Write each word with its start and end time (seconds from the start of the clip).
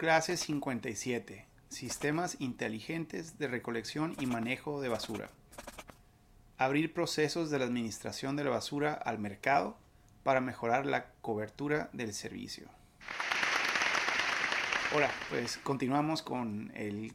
Clase 0.00 0.38
57. 0.38 1.44
Sistemas 1.68 2.38
inteligentes 2.38 3.38
de 3.38 3.48
recolección 3.48 4.16
y 4.18 4.24
manejo 4.24 4.80
de 4.80 4.88
basura. 4.88 5.28
Abrir 6.56 6.94
procesos 6.94 7.50
de 7.50 7.58
la 7.58 7.66
administración 7.66 8.34
de 8.34 8.44
la 8.44 8.48
basura 8.48 8.94
al 8.94 9.18
mercado 9.18 9.76
para 10.22 10.40
mejorar 10.40 10.86
la 10.86 11.10
cobertura 11.20 11.90
del 11.92 12.14
servicio. 12.14 12.66
Hola, 14.94 15.10
pues 15.28 15.58
continuamos 15.58 16.22
con 16.22 16.72
el 16.74 17.12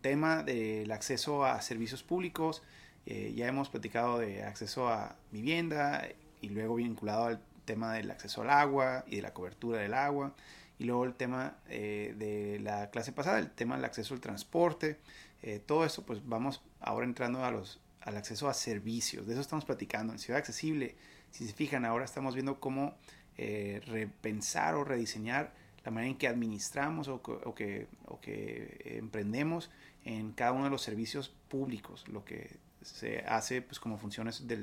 tema 0.00 0.42
del 0.42 0.90
acceso 0.90 1.44
a 1.44 1.62
servicios 1.62 2.02
públicos. 2.02 2.64
Eh, 3.06 3.34
ya 3.36 3.46
hemos 3.46 3.68
platicado 3.68 4.18
de 4.18 4.42
acceso 4.42 4.88
a 4.88 5.14
vivienda 5.30 6.08
y 6.40 6.48
luego 6.48 6.74
vinculado 6.74 7.26
al 7.26 7.40
tema 7.66 7.92
del 7.92 8.10
acceso 8.10 8.42
al 8.42 8.50
agua 8.50 9.04
y 9.06 9.14
de 9.14 9.22
la 9.22 9.32
cobertura 9.32 9.78
del 9.78 9.94
agua. 9.94 10.34
Y 10.78 10.84
luego 10.84 11.04
el 11.04 11.14
tema 11.14 11.56
eh, 11.68 12.14
de 12.18 12.58
la 12.60 12.90
clase 12.90 13.12
pasada, 13.12 13.38
el 13.38 13.50
tema 13.50 13.76
del 13.76 13.84
acceso 13.84 14.14
al 14.14 14.20
transporte. 14.20 14.98
Eh, 15.42 15.60
todo 15.64 15.84
eso, 15.84 16.04
pues 16.04 16.26
vamos 16.26 16.62
ahora 16.80 17.06
entrando 17.06 17.44
a 17.44 17.50
los, 17.50 17.80
al 18.02 18.16
acceso 18.16 18.48
a 18.48 18.54
servicios. 18.54 19.26
De 19.26 19.32
eso 19.32 19.40
estamos 19.40 19.64
platicando 19.64 20.12
en 20.12 20.18
Ciudad 20.18 20.38
Accesible. 20.38 20.96
Si 21.30 21.46
se 21.46 21.52
fijan, 21.52 21.84
ahora 21.84 22.04
estamos 22.04 22.34
viendo 22.34 22.60
cómo 22.60 22.94
eh, 23.38 23.80
repensar 23.86 24.74
o 24.74 24.84
rediseñar 24.84 25.52
la 25.84 25.90
manera 25.90 26.10
en 26.10 26.18
que 26.18 26.26
administramos 26.26 27.08
o 27.08 27.22
que, 27.22 27.86
o 28.06 28.20
que, 28.20 28.98
emprendemos 28.98 29.70
en 30.04 30.32
cada 30.32 30.52
uno 30.52 30.64
de 30.64 30.70
los 30.70 30.82
servicios 30.82 31.32
públicos, 31.48 32.08
lo 32.08 32.24
que 32.24 32.56
se 32.82 33.20
hace 33.20 33.62
pues, 33.62 33.78
como 33.78 33.96
funciones 33.96 34.48
de 34.48 34.56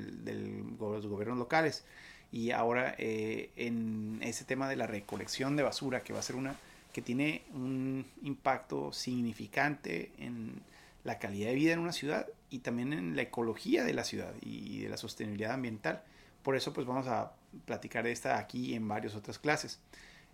los 0.78 1.06
gobiernos 1.06 1.38
locales 1.38 1.84
y 2.34 2.50
ahora 2.50 2.96
eh, 2.98 3.50
en 3.54 4.18
ese 4.20 4.44
tema 4.44 4.68
de 4.68 4.74
la 4.74 4.88
recolección 4.88 5.54
de 5.54 5.62
basura 5.62 6.00
que 6.00 6.12
va 6.12 6.18
a 6.18 6.22
ser 6.22 6.34
una 6.34 6.56
que 6.92 7.00
tiene 7.00 7.42
un 7.54 8.04
impacto 8.24 8.92
significante 8.92 10.10
en 10.18 10.60
la 11.04 11.20
calidad 11.20 11.50
de 11.50 11.54
vida 11.54 11.74
en 11.74 11.78
una 11.78 11.92
ciudad 11.92 12.26
y 12.50 12.58
también 12.58 12.92
en 12.92 13.14
la 13.14 13.22
ecología 13.22 13.84
de 13.84 13.94
la 13.94 14.02
ciudad 14.02 14.32
y 14.40 14.80
de 14.80 14.88
la 14.88 14.96
sostenibilidad 14.96 15.52
ambiental. 15.52 16.02
Por 16.42 16.56
eso 16.56 16.72
pues 16.72 16.88
vamos 16.88 17.06
a 17.06 17.30
platicar 17.66 18.02
de 18.02 18.10
esta 18.10 18.36
aquí 18.36 18.74
en 18.74 18.88
varias 18.88 19.14
otras 19.14 19.38
clases. 19.38 19.78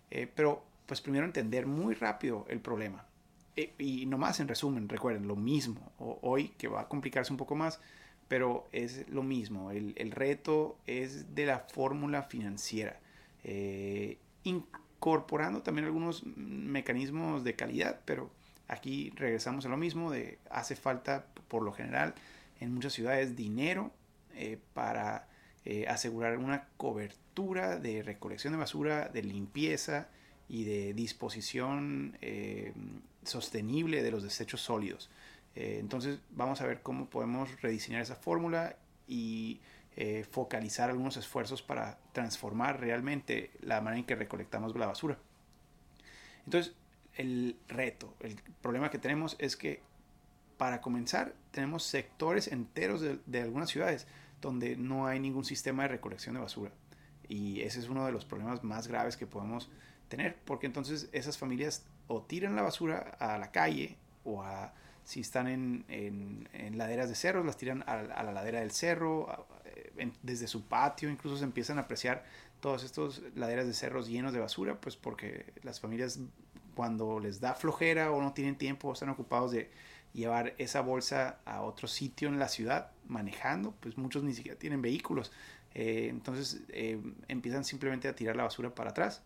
Eh, 0.09 0.27
pero 0.35 0.63
pues 0.87 1.01
primero 1.01 1.25
entender 1.25 1.67
muy 1.67 1.93
rápido 1.93 2.47
el 2.49 2.61
problema. 2.61 3.05
Eh, 3.55 3.73
y 3.77 4.07
nomás 4.07 4.39
en 4.39 4.47
resumen, 4.47 4.89
recuerden, 4.89 5.27
lo 5.27 5.35
mismo. 5.35 5.91
hoy 5.99 6.47
que 6.57 6.67
va 6.67 6.81
a 6.81 6.87
complicarse 6.87 7.31
un 7.31 7.37
poco 7.37 7.53
más, 7.53 7.79
pero 8.31 8.65
es 8.71 9.09
lo 9.09 9.23
mismo. 9.23 9.71
El, 9.71 10.11
reto 10.11 10.77
es 10.87 11.35
de 11.35 11.45
la 11.45 11.59
fórmula 11.59 12.23
financiera, 12.23 12.97
eh, 13.43 14.19
incorporando 14.45 15.63
también 15.63 15.83
algunos 15.83 16.25
mecanismos 16.37 17.43
de 17.43 17.57
calidad, 17.57 17.99
pero 18.05 18.31
aquí 18.69 19.11
regresamos 19.17 19.65
a 19.65 19.67
lo 19.67 19.75
mismo, 19.75 20.11
de 20.11 20.39
hace 20.49 20.77
falta 20.77 21.25
por 21.49 21.61
lo 21.61 21.73
general 21.73 22.13
en 22.61 22.73
muchas 22.73 22.93
ciudades 22.93 23.35
dinero 23.35 23.91
eh, 24.33 24.57
para 24.73 25.27
eh, 25.65 25.87
asegurar 25.89 26.37
una 26.37 26.69
cobertura 26.77 27.79
de 27.79 28.01
recolección 28.01 28.53
de 28.53 28.59
basura, 28.59 29.09
de 29.09 29.23
limpieza 29.23 30.07
y 30.47 30.63
de 30.63 30.93
disposición 30.93 32.17
sostenible 33.25 34.01
de 34.01 34.11
los 34.11 34.23
desechos 34.23 34.61
sólidos. 34.61 35.09
Eh, 35.55 35.77
entonces 35.79 36.19
vamos 36.31 36.61
a 36.61 36.65
ver 36.65 36.81
cómo 36.81 37.09
podemos 37.09 37.61
rediseñar 37.61 38.01
esa 38.01 38.15
fórmula 38.15 38.77
y 39.07 39.59
eh, 39.97 40.25
focalizar 40.29 40.89
algunos 40.89 41.17
esfuerzos 41.17 41.61
para 41.61 41.97
transformar 42.13 42.79
realmente 42.79 43.51
la 43.61 43.81
manera 43.81 43.99
en 43.99 44.05
que 44.05 44.15
recolectamos 44.15 44.75
la 44.75 44.87
basura. 44.87 45.17
Entonces, 46.45 46.73
el 47.15 47.57
reto, 47.67 48.15
el 48.21 48.35
problema 48.61 48.89
que 48.89 48.97
tenemos 48.97 49.35
es 49.39 49.57
que 49.57 49.81
para 50.57 50.79
comenzar 50.79 51.33
tenemos 51.51 51.83
sectores 51.83 52.47
enteros 52.47 53.01
de, 53.01 53.19
de 53.25 53.41
algunas 53.41 53.69
ciudades 53.69 54.07
donde 54.39 54.77
no 54.77 55.07
hay 55.07 55.19
ningún 55.19 55.43
sistema 55.43 55.83
de 55.83 55.89
recolección 55.89 56.35
de 56.35 56.41
basura. 56.41 56.71
Y 57.27 57.61
ese 57.61 57.79
es 57.79 57.89
uno 57.89 58.05
de 58.05 58.11
los 58.11 58.25
problemas 58.25 58.63
más 58.63 58.87
graves 58.87 59.17
que 59.17 59.27
podemos 59.27 59.69
tener, 60.07 60.37
porque 60.45 60.67
entonces 60.67 61.09
esas 61.11 61.37
familias 61.37 61.85
o 62.07 62.21
tiran 62.21 62.55
la 62.55 62.61
basura 62.61 63.15
a 63.19 63.37
la 63.37 63.51
calle 63.51 63.97
o 64.23 64.43
a 64.43 64.73
si 65.03 65.21
están 65.21 65.47
en, 65.47 65.85
en, 65.87 66.77
laderas 66.77 67.09
de 67.09 67.15
cerros, 67.15 67.45
las 67.45 67.57
tiran 67.57 67.83
a, 67.87 68.23
la 68.23 68.31
ladera 68.31 68.59
del 68.59 68.71
cerro, 68.71 69.47
eh, 69.65 70.11
desde 70.21 70.47
su 70.47 70.65
patio, 70.65 71.09
incluso 71.09 71.37
se 71.37 71.43
empiezan 71.43 71.77
a 71.77 71.81
apreciar 71.81 72.23
todos 72.59 72.83
estos 72.83 73.21
laderas 73.35 73.65
de 73.67 73.73
cerros 73.73 74.07
llenos 74.07 74.33
de 74.33 74.39
basura, 74.39 74.79
pues 74.79 74.95
porque 74.95 75.53
las 75.63 75.79
familias 75.79 76.19
cuando 76.75 77.19
les 77.19 77.41
da 77.41 77.53
flojera 77.53 78.11
o 78.11 78.21
no 78.21 78.33
tienen 78.33 78.55
tiempo 78.55 78.89
o 78.89 78.93
están 78.93 79.09
ocupados 79.09 79.51
de 79.51 79.69
llevar 80.13 80.53
esa 80.57 80.81
bolsa 80.81 81.39
a 81.45 81.61
otro 81.61 81.87
sitio 81.87 82.29
en 82.29 82.39
la 82.39 82.47
ciudad 82.47 82.91
manejando, 83.07 83.73
pues 83.79 83.97
muchos 83.97 84.23
ni 84.23 84.33
siquiera 84.33 84.57
tienen 84.57 84.81
vehículos. 84.81 85.31
Eh, 85.73 86.07
entonces 86.09 86.61
eh, 86.69 87.01
empiezan 87.27 87.63
simplemente 87.63 88.07
a 88.07 88.15
tirar 88.15 88.35
la 88.35 88.43
basura 88.43 88.73
para 88.75 88.91
atrás. 88.91 89.23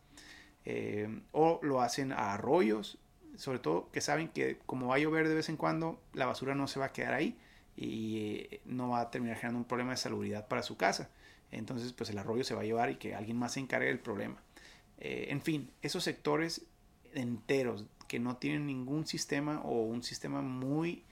o 1.32 1.60
lo 1.62 1.82
hacen 1.82 2.12
a 2.12 2.34
arroyos 2.34 2.98
sobre 3.38 3.60
todo 3.60 3.90
que 3.92 4.02
saben 4.02 4.30
que 4.30 4.58
como 4.66 4.88
va 4.88 4.96
a 4.96 5.00
llover 5.00 5.28
de 5.28 5.36
vez 5.36 5.50
en 5.50 5.58
cuando, 5.58 6.00
la 6.14 6.26
basura 6.26 6.56
no 6.56 6.68
se 6.68 6.80
va 6.80 6.88
a 6.88 6.94
quedar 6.94 7.14
ahí 7.14 7.38
y 7.76 8.18
eh, 8.18 8.62
no 8.66 8.90
va 8.90 9.02
a 9.02 9.12
terminar 9.12 9.38
generando 9.38 9.60
un 9.60 9.66
problema 9.66 9.92
de 9.92 9.98
salubridad 9.98 10.48
para 10.48 10.64
su 10.64 10.78
casa. 10.78 11.10
Entonces, 11.52 11.94
pues 11.94 12.10
el 12.10 12.18
arroyo 12.18 12.44
se 12.44 12.56
va 12.56 12.62
a 12.62 12.66
llevar 12.66 12.90
y 12.90 12.96
que 12.96 13.16
alguien 13.16 13.38
más 13.38 13.54
se 13.54 13.60
encargue 13.60 13.88
del 13.88 14.00
problema. 14.00 14.38
Eh, 14.98 15.28
en 15.30 15.42
fin, 15.42 15.72
esos 15.82 16.04
sectores 16.04 16.66
enteros 17.14 17.86
que 18.08 18.20
no 18.20 18.38
tienen 18.38 18.66
ningún 18.66 19.06
sistema 19.06 19.62
o 19.62 19.84
un 19.84 20.04
sistema 20.04 20.42
muy 20.42 21.04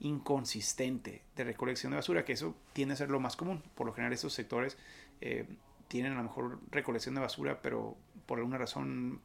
inconsistente 0.00 1.22
de 1.36 1.44
recolección 1.44 1.92
de 1.92 1.96
basura, 1.96 2.24
que 2.24 2.32
eso 2.32 2.56
tiende 2.72 2.94
a 2.94 2.96
ser 2.96 3.10
lo 3.10 3.20
más 3.20 3.36
común. 3.36 3.62
Por 3.74 3.86
lo 3.86 3.92
general, 3.92 4.12
esos 4.12 4.32
sectores 4.32 4.76
eh, 5.20 5.46
tienen 5.88 6.12
a 6.12 6.16
lo 6.16 6.24
mejor 6.24 6.58
recolección 6.70 7.14
de 7.14 7.20
basura, 7.20 7.62
pero 7.62 7.96
por 8.26 8.38
alguna 8.38 8.58
razón 8.58 9.20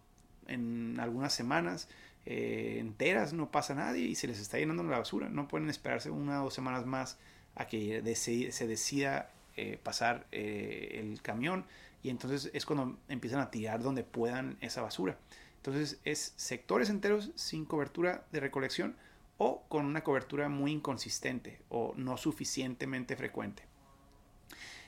en 0.48 1.00
algunas 1.00 1.34
semanas 1.34 1.90
eh, 2.30 2.80
enteras 2.80 3.32
no 3.32 3.52
pasa 3.52 3.74
nadie 3.74 4.04
y 4.04 4.16
se 4.16 4.28
les 4.28 4.40
está 4.40 4.58
llenando 4.58 4.84
la 4.84 4.98
basura. 4.98 5.30
No 5.30 5.48
pueden 5.48 5.70
esperarse 5.70 6.12
una 6.12 6.42
o 6.42 6.46
dos 6.46 6.54
semanas 6.54 6.86
más 6.86 7.18
a 7.56 7.68
que 7.68 8.04
se 8.16 8.68
decida 8.68 9.32
eh, 9.56 9.80
pasar 9.82 10.28
eh, 10.34 11.00
el 11.00 11.22
camión 11.22 11.64
y 12.04 12.10
entonces 12.10 12.52
es 12.54 12.66
cuando 12.66 12.98
empiezan 13.08 13.40
a 13.40 13.50
tirar 13.50 13.82
donde 13.82 14.04
puedan 14.04 14.58
esa 14.60 14.82
basura. 14.82 15.18
Entonces 15.56 16.02
es 16.04 16.34
sectores 16.36 16.90
enteros 16.90 17.32
sin 17.36 17.64
cobertura 17.64 18.26
de 18.34 18.42
recolección 18.42 18.98
o 19.38 19.64
con 19.70 19.86
una 19.86 20.04
cobertura 20.04 20.50
muy 20.50 20.74
inconsistente 20.74 21.62
o 21.70 21.94
no 21.96 22.18
suficientemente 22.18 23.16
frecuente. 23.16 23.64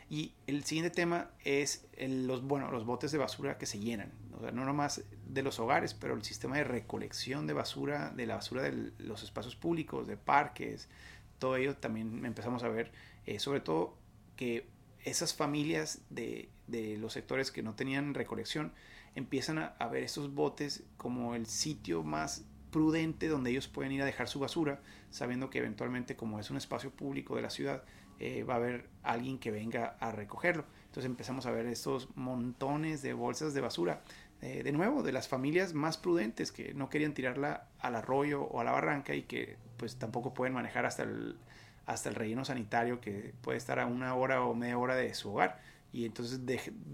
Y 0.09 0.33
el 0.47 0.63
siguiente 0.63 0.89
tema 0.89 1.29
es 1.43 1.87
los, 1.99 2.41
bueno, 2.41 2.71
los 2.71 2.85
botes 2.85 3.11
de 3.11 3.19
basura 3.19 3.59
que 3.59 3.67
se 3.67 3.79
llenan. 3.79 4.11
O 4.35 4.41
sea, 4.41 4.51
no 4.51 4.65
nomás 4.65 5.03
de 5.27 5.43
los 5.43 5.59
hogares, 5.59 5.93
pero 5.93 6.15
el 6.15 6.23
sistema 6.23 6.57
de 6.57 6.63
recolección 6.63 7.45
de 7.45 7.53
basura, 7.53 8.09
de 8.09 8.25
la 8.25 8.35
basura 8.35 8.63
de 8.63 8.91
los 8.97 9.21
espacios 9.21 9.55
públicos, 9.55 10.07
de 10.07 10.17
parques, 10.17 10.89
todo 11.37 11.55
ello 11.57 11.77
también 11.77 12.25
empezamos 12.25 12.63
a 12.63 12.69
ver, 12.69 12.91
eh, 13.25 13.39
sobre 13.39 13.61
todo 13.61 13.97
que 14.35 14.67
esas 15.03 15.33
familias 15.33 16.01
de, 16.09 16.49
de, 16.67 16.97
los 16.97 17.13
sectores 17.13 17.51
que 17.51 17.63
no 17.63 17.75
tenían 17.75 18.13
recolección 18.13 18.73
empiezan 19.15 19.57
a, 19.57 19.87
ver 19.87 20.03
estos 20.03 20.33
botes 20.33 20.83
como 20.97 21.35
el 21.35 21.45
sitio 21.45 22.03
más 22.03 22.45
prudente 22.71 23.27
donde 23.27 23.51
ellos 23.51 23.67
pueden 23.67 23.91
ir 23.91 24.01
a 24.01 24.05
dejar 24.05 24.27
su 24.27 24.39
basura, 24.39 24.81
sabiendo 25.09 25.49
que 25.49 25.59
eventualmente 25.59 26.15
como 26.15 26.39
es 26.39 26.49
un 26.51 26.57
espacio 26.57 26.91
público 26.91 27.35
de 27.35 27.41
la 27.41 27.49
ciudad, 27.49 27.83
eh, 28.19 28.43
va 28.43 28.55
a 28.55 28.57
haber 28.57 28.89
alguien 29.03 29.39
que 29.39 29.51
venga 29.51 29.95
a 29.99 30.11
recogerlo. 30.11 30.65
Entonces 30.85 31.05
empezamos 31.05 31.45
a 31.45 31.51
ver 31.51 31.65
estos 31.67 32.09
montones 32.15 33.01
de 33.01 33.13
bolsas 33.13 33.53
de 33.53 33.61
basura. 33.61 34.01
Eh, 34.41 34.63
de 34.63 34.71
nuevo, 34.71 35.03
de 35.03 35.11
las 35.11 35.27
familias 35.27 35.73
más 35.73 35.97
prudentes 35.97 36.51
que 36.51 36.73
no 36.73 36.89
querían 36.89 37.13
tirarla 37.13 37.67
al 37.79 37.95
arroyo 37.95 38.43
o 38.43 38.61
a 38.61 38.63
la 38.63 38.71
barranca 38.71 39.13
y 39.13 39.23
que 39.23 39.57
pues 39.77 39.97
tampoco 39.97 40.33
pueden 40.33 40.53
manejar 40.53 40.85
hasta 40.85 41.03
el, 41.03 41.37
hasta 41.85 42.09
el 42.09 42.15
relleno 42.15 42.45
sanitario 42.45 43.01
que 43.01 43.33
puede 43.41 43.57
estar 43.57 43.79
a 43.79 43.85
una 43.85 44.15
hora 44.15 44.43
o 44.43 44.53
media 44.53 44.77
hora 44.77 44.95
de 44.95 45.13
su 45.13 45.31
hogar 45.31 45.59
y 45.91 46.05
entonces 46.05 46.41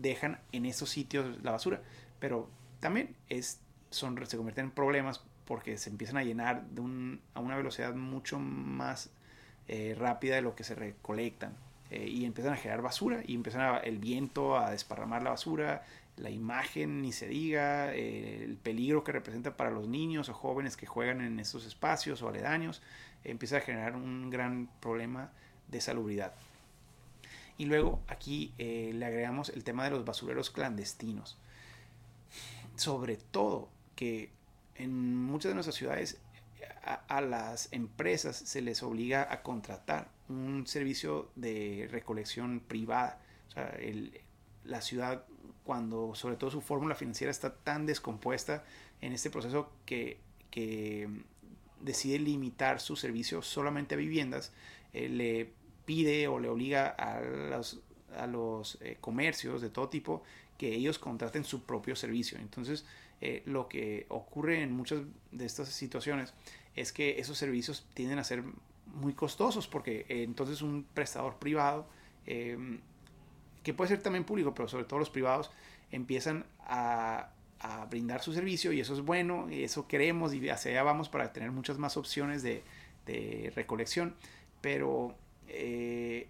dejan 0.01 0.39
en 0.51 0.65
esos 0.65 0.89
sitios 0.89 1.43
la 1.43 1.51
basura. 1.51 1.81
Pero 2.19 2.49
también 2.79 3.15
es, 3.29 3.59
son, 3.89 4.17
se 4.25 4.37
convierten 4.37 4.65
en 4.65 4.71
problemas 4.71 5.23
porque 5.45 5.77
se 5.77 5.89
empiezan 5.89 6.17
a 6.17 6.23
llenar 6.23 6.65
de 6.69 7.19
a 7.33 7.39
una 7.39 7.57
velocidad 7.57 7.93
mucho 7.93 8.39
más 8.39 9.11
eh, 9.67 9.95
rápida 9.97 10.35
de 10.35 10.41
lo 10.41 10.55
que 10.55 10.63
se 10.63 10.75
recolectan. 10.75 11.53
Eh, 11.91 12.07
y 12.07 12.25
empiezan 12.25 12.53
a 12.53 12.57
generar 12.57 12.81
basura 12.81 13.21
y 13.25 13.35
empiezan 13.35 13.79
el 13.83 13.99
viento 13.99 14.57
a 14.57 14.71
desparramar 14.71 15.23
la 15.23 15.31
basura, 15.31 15.83
la 16.17 16.29
imagen 16.29 17.01
ni 17.01 17.11
se 17.11 17.27
diga, 17.27 17.93
eh, 17.93 18.43
el 18.43 18.57
peligro 18.57 19.03
que 19.03 19.11
representa 19.11 19.55
para 19.55 19.69
los 19.69 19.87
niños 19.87 20.29
o 20.29 20.33
jóvenes 20.33 20.77
que 20.77 20.87
juegan 20.87 21.21
en 21.21 21.39
esos 21.39 21.65
espacios 21.65 22.21
o 22.21 22.29
aledaños, 22.29 22.81
empieza 23.23 23.57
a 23.57 23.61
generar 23.61 23.95
un 23.95 24.29
gran 24.29 24.69
problema 24.79 25.31
de 25.67 25.81
salubridad. 25.81 26.33
Y 27.57 27.65
luego 27.65 28.01
aquí 28.07 28.53
le 28.57 29.05
agregamos 29.05 29.49
el 29.49 29.63
tema 29.63 29.85
de 29.85 29.91
los 29.91 30.03
basureros 30.03 30.49
clandestinos. 30.49 31.37
Sobre 32.75 33.15
todo 33.15 33.69
que 33.95 34.29
en 34.75 35.15
muchas 35.15 35.51
de 35.51 35.53
nuestras 35.53 35.75
ciudades 35.75 36.19
a, 36.83 37.21
las 37.21 37.69
empresas 37.71 38.35
se 38.35 38.61
les 38.61 38.83
obliga 38.83 39.27
a 39.31 39.41
contratar 39.41 40.09
un 40.29 40.67
servicio 40.67 41.31
de 41.35 41.87
recolección 41.91 42.59
privada. 42.59 43.19
O 43.49 43.51
sea, 43.51 43.77
la 44.63 44.81
ciudad, 44.81 45.25
cuando 45.63 46.13
sobre 46.15 46.35
todo 46.35 46.51
su 46.51 46.61
fórmula 46.61 46.95
financiera 46.95 47.31
está 47.31 47.55
tan 47.55 47.85
descompuesta 47.85 48.63
en 49.01 49.13
este 49.13 49.29
proceso 49.29 49.71
que, 49.85 50.23
decide 51.81 52.17
limitar 52.17 52.79
su 52.79 52.95
servicio 52.95 53.41
solamente 53.41 53.95
a 53.95 53.97
viviendas, 53.97 54.53
eh, 54.93 55.09
le 55.09 55.51
pide 55.83 56.27
o 56.29 56.39
le 56.39 56.47
obliga 56.47 56.87
a 56.87 57.19
los, 58.25 58.77
eh, 58.81 58.97
comercios 59.01 59.61
de 59.61 59.69
todo 59.69 59.89
tipo 59.89 60.23
que 60.57 60.73
ellos 60.73 60.97
contraten 60.97 61.43
su 61.43 61.63
propio 61.63 61.95
servicio. 61.95 62.37
Entonces, 62.39 62.85
eh, 63.21 63.43
lo 63.45 63.67
que 63.67 64.05
ocurre 64.09 64.61
en 64.61 64.71
muchas 64.71 65.01
de 65.31 65.45
estas 65.45 65.69
situaciones 65.69 66.33
es 66.75 66.91
que 66.91 67.19
esos 67.19 67.37
servicios 67.37 67.87
tienden 67.93 68.19
a 68.19 68.23
ser 68.23 68.43
muy 68.85 69.13
costosos 69.13 69.67
porque 69.67 70.05
eh, 70.09 70.23
entonces 70.23 70.61
un 70.61 70.85
prestador 70.93 71.37
privado, 71.37 71.87
em, 72.25 72.79
que 73.63 73.73
puede 73.73 73.89
ser 73.89 74.01
también 74.01 74.23
público, 74.25 74.53
pero 74.53 74.67
sobre 74.67 74.85
todo 74.85 74.99
los 74.99 75.09
privados, 75.09 75.51
empiezan 75.91 76.45
a, 76.59 77.31
brindar 77.89 78.21
su 78.21 78.31
servicio 78.31 78.71
y 78.73 78.79
eso 78.79 78.93
es 78.93 79.01
bueno, 79.01 79.47
y 79.49 79.63
eso 79.63 79.87
queremos 79.87 80.35
y 80.35 80.49
hacia 80.49 80.69
allá 80.69 80.83
vamos 80.83 81.09
para 81.09 81.33
tener 81.33 81.51
muchas 81.51 81.79
más 81.79 81.97
opciones 81.97 82.43
de, 82.43 82.63
recolección. 83.55 84.15
Pero, 84.61 85.15
eh, 85.47 86.27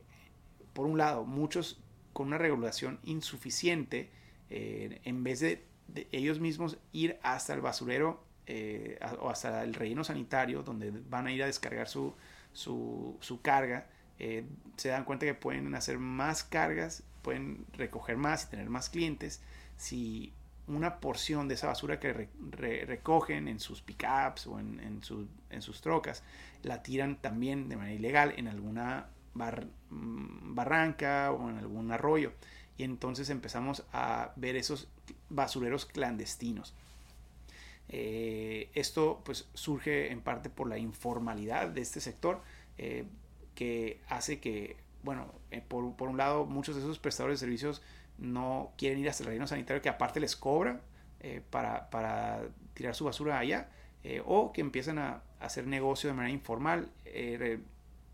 por 0.72 0.86
un 0.86 0.98
lado, 0.98 1.26
muchos 1.26 1.82
con 2.14 2.28
una 2.28 2.38
regulación 2.38 3.00
insuficiente, 3.04 4.10
eh, 4.50 5.02
en 5.04 5.26
vez 5.26 5.42
de, 5.42 5.66
ellos 6.12 6.40
mismos 6.40 6.78
ir 6.92 7.20
hasta 7.24 7.54
el 7.54 7.62
basurero 7.62 8.24
eh, 8.48 9.00
o 9.20 9.30
hasta 9.30 9.64
el 9.64 9.74
relleno 9.74 10.04
sanitario, 10.04 10.64
donde 10.64 10.92
van 10.92 11.28
a 11.28 11.32
ir 11.32 11.42
a 11.44 11.48
descargar 11.48 11.88
su, 11.88 12.14
su, 12.54 13.40
carga, 13.42 13.88
eh, 14.20 14.46
se 14.78 14.90
dan 14.90 15.04
cuenta 15.04 15.26
que 15.26 15.34
pueden 15.34 15.74
hacer 15.76 15.98
más 15.98 16.44
cargas, 16.44 17.04
pueden 17.22 17.66
recoger 17.74 18.18
más 18.18 18.46
y 18.46 18.50
tener 18.50 18.70
más 18.70 18.90
clientes. 18.90 19.42
Si 19.78 20.32
una 20.68 21.00
porción 21.00 21.48
de 21.48 21.56
esa 21.56 21.68
basura 21.68 22.00
que 22.00 22.30
recogen 22.52 23.48
en 23.48 23.60
sus 23.60 23.82
pickups 23.82 24.48
o 24.48 24.60
en, 24.60 24.80
en, 24.80 25.02
en, 25.50 25.62
sus 25.62 25.82
trocas 25.82 26.24
la 26.64 26.82
tiran 26.82 27.22
también 27.22 27.70
de 27.70 27.78
manera 27.78 27.96
ilegal 27.96 28.34
en 28.38 28.48
alguna 28.48 29.08
mm, 29.34 30.56
barranca 30.56 31.32
o 31.32 31.50
en 31.50 31.58
algún 31.58 31.92
arroyo. 31.92 32.34
Y 32.78 32.84
entonces 32.84 33.30
empezamos 33.30 33.86
a 33.94 34.34
ver 34.36 34.56
esos 34.56 34.88
basureros 35.30 35.86
clandestinos. 35.86 36.74
Eh, 37.90 38.70
esto 38.74 39.22
pues 39.24 39.48
surge 39.54 40.12
en 40.12 40.22
parte 40.22 40.50
por 40.50 40.68
la 40.68 40.78
informalidad 40.78 41.70
de 41.70 41.82
este 41.82 42.00
sector 42.02 42.42
eh, 42.78 43.06
que 43.54 44.02
hace 44.10 44.40
que, 44.40 44.78
bueno, 45.04 45.32
eh, 45.52 45.62
por, 45.62 45.84
un 45.84 46.18
lado 46.18 46.46
muchos 46.46 46.76
de 46.76 46.82
esos 46.82 46.98
prestadores 46.98 47.40
de 47.40 47.46
servicios 47.46 47.82
no 48.18 48.72
quieren 48.78 49.00
ir 49.00 49.10
hasta 49.10 49.24
el 49.24 49.30
reino 49.30 49.46
sanitario 49.46 49.82
que 49.82 49.90
aparte 49.90 50.20
les 50.20 50.36
cobra 50.36 50.82
para, 51.50 52.44
tirar 52.74 52.94
su 52.94 53.06
basura 53.06 53.40
allá 53.40 53.70
o 54.26 54.52
que 54.54 54.62
empiezan 54.62 55.00
a, 55.00 55.22
hacer 55.40 55.68
negocio 55.68 56.10
de 56.10 56.16
manera 56.16 56.34
informal 56.34 56.90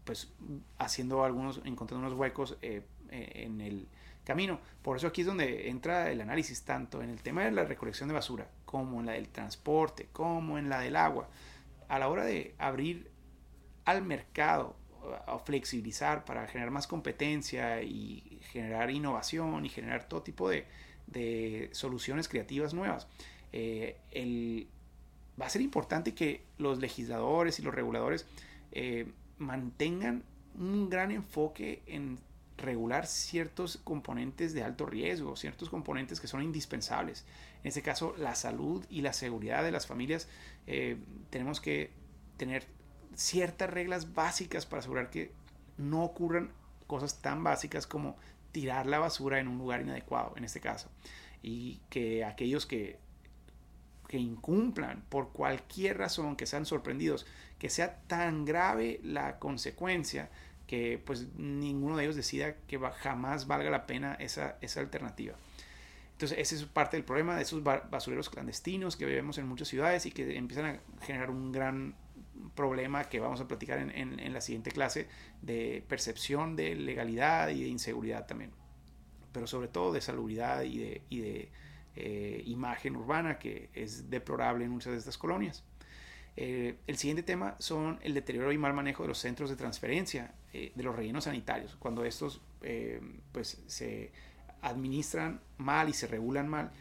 pues 0.06 0.32
haciendo 0.80 1.24
algunos, 1.24 1.62
encontrando 1.66 2.08
unos 2.08 2.18
huecos 2.18 2.58
en 2.62 3.62
el 3.62 3.88
camino. 4.32 4.60
Por 4.82 4.96
eso 4.96 5.08
aquí 5.08 5.22
es 5.22 5.28
donde 5.28 5.70
entra 5.70 6.10
el 6.10 6.22
análisis 6.22 6.64
tanto 6.64 7.02
en 7.02 7.10
el 7.10 7.22
tema 7.22 7.44
de 7.44 7.52
la 7.52 7.66
recolección 7.66 8.08
de 8.08 8.16
basura 8.16 8.48
como 8.66 9.02
en 9.02 9.08
la 9.08 9.14
del 9.14 9.28
transporte, 9.28 10.08
como 10.14 10.58
en 10.58 10.70
la 10.70 10.80
del 10.80 10.96
agua. 10.96 11.30
A 11.90 12.00
la 12.00 12.08
hora 12.08 12.24
de 12.24 12.56
abrir 12.58 13.12
al 13.84 14.04
mercado 14.04 14.78
o 15.28 15.40
flexibilizar 15.40 16.24
para 16.24 16.48
generar 16.48 16.72
más 16.72 16.88
competencia 16.88 17.82
y 17.82 18.40
generar 18.54 18.90
innovación 18.90 19.66
y 19.66 19.70
generar 19.70 20.08
todo 20.08 20.22
tipo 20.22 20.50
de, 20.50 20.66
soluciones 21.74 22.30
creativas 22.30 22.74
nuevas, 22.74 23.08
eh, 23.52 23.98
va 25.40 25.46
a 25.46 25.50
ser 25.50 25.62
importante 25.62 26.14
que 26.14 26.46
los 26.58 26.80
legisladores 26.80 27.60
y 27.60 27.64
los 27.64 27.76
reguladores 27.76 28.26
eh, 28.72 29.12
mantengan 29.40 30.24
un 30.58 30.90
gran 30.90 31.12
enfoque 31.12 31.82
en 31.86 32.18
regular 32.62 33.08
ciertos 33.08 33.78
componentes 33.84 34.54
de 34.54 34.64
alto 34.64 34.86
riesgo, 34.86 35.36
ciertos 35.36 35.70
componentes 35.70 36.20
que 36.20 36.28
son 36.28 36.44
indispensables. 36.44 37.26
En 37.64 37.70
este 37.70 37.82
caso, 37.82 38.16
la 38.18 38.36
salud 38.36 38.86
y 38.90 39.02
la 39.02 39.14
seguridad 39.14 39.64
de 39.64 39.72
las 39.72 39.88
familias. 39.88 40.28
Eh, 40.68 40.98
tenemos 41.30 41.60
que 41.60 41.92
tener 42.38 42.66
ciertas 43.16 43.70
reglas 43.70 44.14
básicas 44.14 44.66
para 44.66 44.80
asegurar 44.80 45.10
que 45.10 45.32
no 45.78 46.04
ocurran 46.04 46.52
cosas 46.88 47.22
tan 47.22 47.44
básicas 47.44 47.88
como 47.88 48.16
tirar 48.52 48.86
la 48.86 49.00
basura 49.00 49.40
en 49.40 49.48
un 49.48 49.58
lugar 49.58 49.82
inadecuado, 49.82 50.34
en 50.36 50.44
este 50.44 50.60
caso. 50.60 50.90
Y 51.42 51.82
que 51.90 52.24
aquellos 52.24 52.66
que, 52.66 53.00
que 54.08 54.18
incumplan 54.18 55.04
por 55.10 55.32
cualquier 55.32 55.98
razón, 55.98 56.36
que 56.36 56.46
sean 56.46 56.66
sorprendidos, 56.66 57.26
que 57.58 57.70
sea 57.70 58.02
tan 58.08 58.46
grave 58.46 59.00
la 59.04 59.40
consecuencia, 59.40 60.30
que 60.72 61.04
pues 61.06 61.28
ninguno 61.36 61.98
de 61.98 62.06
ellos 62.06 62.16
decida 62.16 62.56
que 62.66 62.80
jamás 62.80 63.46
valga 63.46 63.70
la 63.70 63.86
pena 63.86 64.14
esa, 64.14 64.56
esa 64.62 64.80
alternativa. 64.80 65.36
Entonces, 66.14 66.38
ese 66.40 66.56
es 66.56 66.64
parte 66.64 66.96
del 66.96 67.04
problema 67.04 67.36
de 67.36 67.42
esos 67.42 67.62
basureros 67.62 68.30
clandestinos 68.30 68.96
que 68.96 69.06
vemos 69.06 69.38
en 69.38 69.50
muchas 69.50 69.68
ciudades 69.68 70.06
y 70.06 70.12
que 70.12 70.38
empiezan 70.38 70.66
a 70.66 70.80
generar 71.06 71.30
un 71.30 71.52
gran 71.52 71.94
problema 72.56 73.04
que 73.04 73.20
vamos 73.20 73.42
a 73.42 73.50
platicar 73.50 73.80
en, 73.80 73.92
en, 74.18 74.32
la 74.32 74.40
siguiente 74.40 74.72
clase 74.72 75.10
de 75.42 75.84
percepción 75.90 76.56
de 76.56 76.74
legalidad 76.76 77.50
y 77.50 77.64
de 77.64 77.68
inseguridad 77.68 78.26
también. 78.26 78.52
Pero 79.34 79.48
sobre 79.48 79.68
todo 79.68 79.92
de 79.92 80.00
salubridad 80.00 80.62
y 80.62 80.78
de, 80.78 81.02
y 81.10 81.20
de 81.20 81.52
eh, 81.98 82.44
imagen 82.46 82.96
urbana 82.96 83.40
que 83.40 83.70
es 83.74 84.10
deplorable 84.10 84.64
en 84.64 84.72
muchas 84.72 84.94
de 84.94 85.00
estas 85.00 85.18
colonias. 85.18 85.66
Eh, 86.38 86.78
el 86.88 86.98
siguiente 86.98 87.24
tema 87.24 87.56
son 87.60 88.00
el 88.04 88.14
deterioro 88.14 88.52
y 88.52 88.58
mal 88.58 88.74
manejo 88.74 89.04
de 89.04 89.10
los 89.10 89.18
centros 89.18 89.50
de 89.50 89.56
transferencia 89.56 90.34
eh, 90.54 90.72
de 90.74 90.84
los 90.84 90.96
rellenos 90.96 91.26
sanitarios. 91.26 91.76
Cuando 91.78 92.06
estos 92.06 92.42
eh, 92.62 93.02
pues, 93.32 93.62
se 93.68 94.12
administran 94.62 95.42
mal 95.58 95.90
y 95.90 95.94
se 95.94 96.08
regulan 96.08 96.48
mal, 96.48 96.72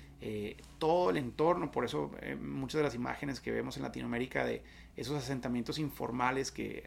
todo 0.79 1.09
el 1.09 1.17
entorno, 1.17 1.73
por 1.73 1.87
eso 1.87 2.11
muchas 2.43 2.81
de 2.81 2.83
las 2.83 2.95
imágenes 2.95 3.41
que 3.41 3.51
vemos 3.51 3.79
en 3.79 3.85
Latinoamérica 3.85 4.45
de 4.45 4.63
esos 4.95 5.17
asentamientos 5.17 5.79
informales 5.79 6.51
que, 6.51 6.87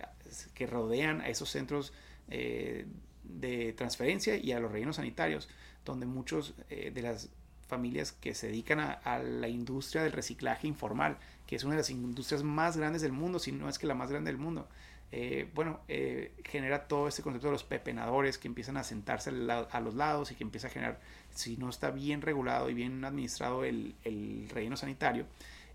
que 0.54 0.68
rodean 0.68 1.20
a 1.20 1.30
esos 1.30 1.50
centros 1.50 1.94
de 2.28 3.74
transferencia 3.76 4.36
y 4.36 4.52
a 4.52 4.60
los 4.60 4.72
rellenos 4.72 4.98
sanitarios, 4.98 5.50
donde 5.84 6.06
muchos 6.06 6.54
de 6.70 7.02
las 7.02 7.32
familias 7.74 8.12
que 8.12 8.36
se 8.36 8.48
dedican 8.48 8.80
a, 8.80 9.18
la 9.18 9.48
industria 9.48 10.04
del 10.04 10.12
reciclaje 10.12 10.68
informal, 10.68 11.18
que 11.48 11.56
es 11.56 11.64
una 11.64 11.74
de 11.74 11.80
las 11.80 11.90
industrias 11.90 12.44
más 12.44 12.78
grandes 12.78 13.02
del 13.02 13.14
mundo, 13.14 13.40
si 13.40 13.52
no 13.52 13.68
es 13.68 13.80
que 13.80 13.88
la 13.88 13.96
más 13.96 14.12
grande 14.12 14.32
del 14.32 14.40
mundo. 14.40 14.68
Eh, 15.12 15.50
bueno, 15.56 15.80
eh, 15.88 16.34
genera 16.44 16.88
todo 16.88 17.08
este 17.08 17.24
concepto 17.24 17.48
de 17.48 17.54
los 17.54 17.64
pepenadores 17.64 18.38
que 18.38 18.48
empiezan 18.48 18.78
a 18.78 18.84
sentarse 18.84 19.32
a 19.32 19.80
los 19.80 19.96
lados 19.96 20.32
y 20.32 20.36
que 20.36 20.44
empieza 20.44 20.68
a 20.68 20.70
generar, 20.70 21.00
si 21.34 21.58
no 21.58 21.70
está 21.70 21.90
bien 21.90 22.22
regulado 22.22 22.70
y 22.70 22.76
bien 22.76 23.04
administrado 23.04 23.64
el, 23.64 23.96
el 24.04 24.48
relleno 24.50 24.78
sanitario, 24.78 25.26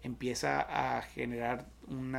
empieza 0.04 0.60
a 0.60 1.02
generar 1.02 1.66
un 1.88 2.12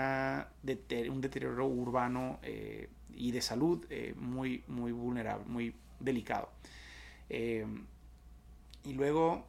deterioro 0.61 1.67
urbano 1.67 2.39
eh, 2.43 2.89
y 3.13 3.31
de 3.31 3.41
salud 3.41 3.85
muy, 4.17 4.63
muy 4.67 4.91
vulnerable, 4.91 5.45
muy 5.47 5.73
delicado. 6.01 6.49
y 7.29 8.93
luego 8.93 9.45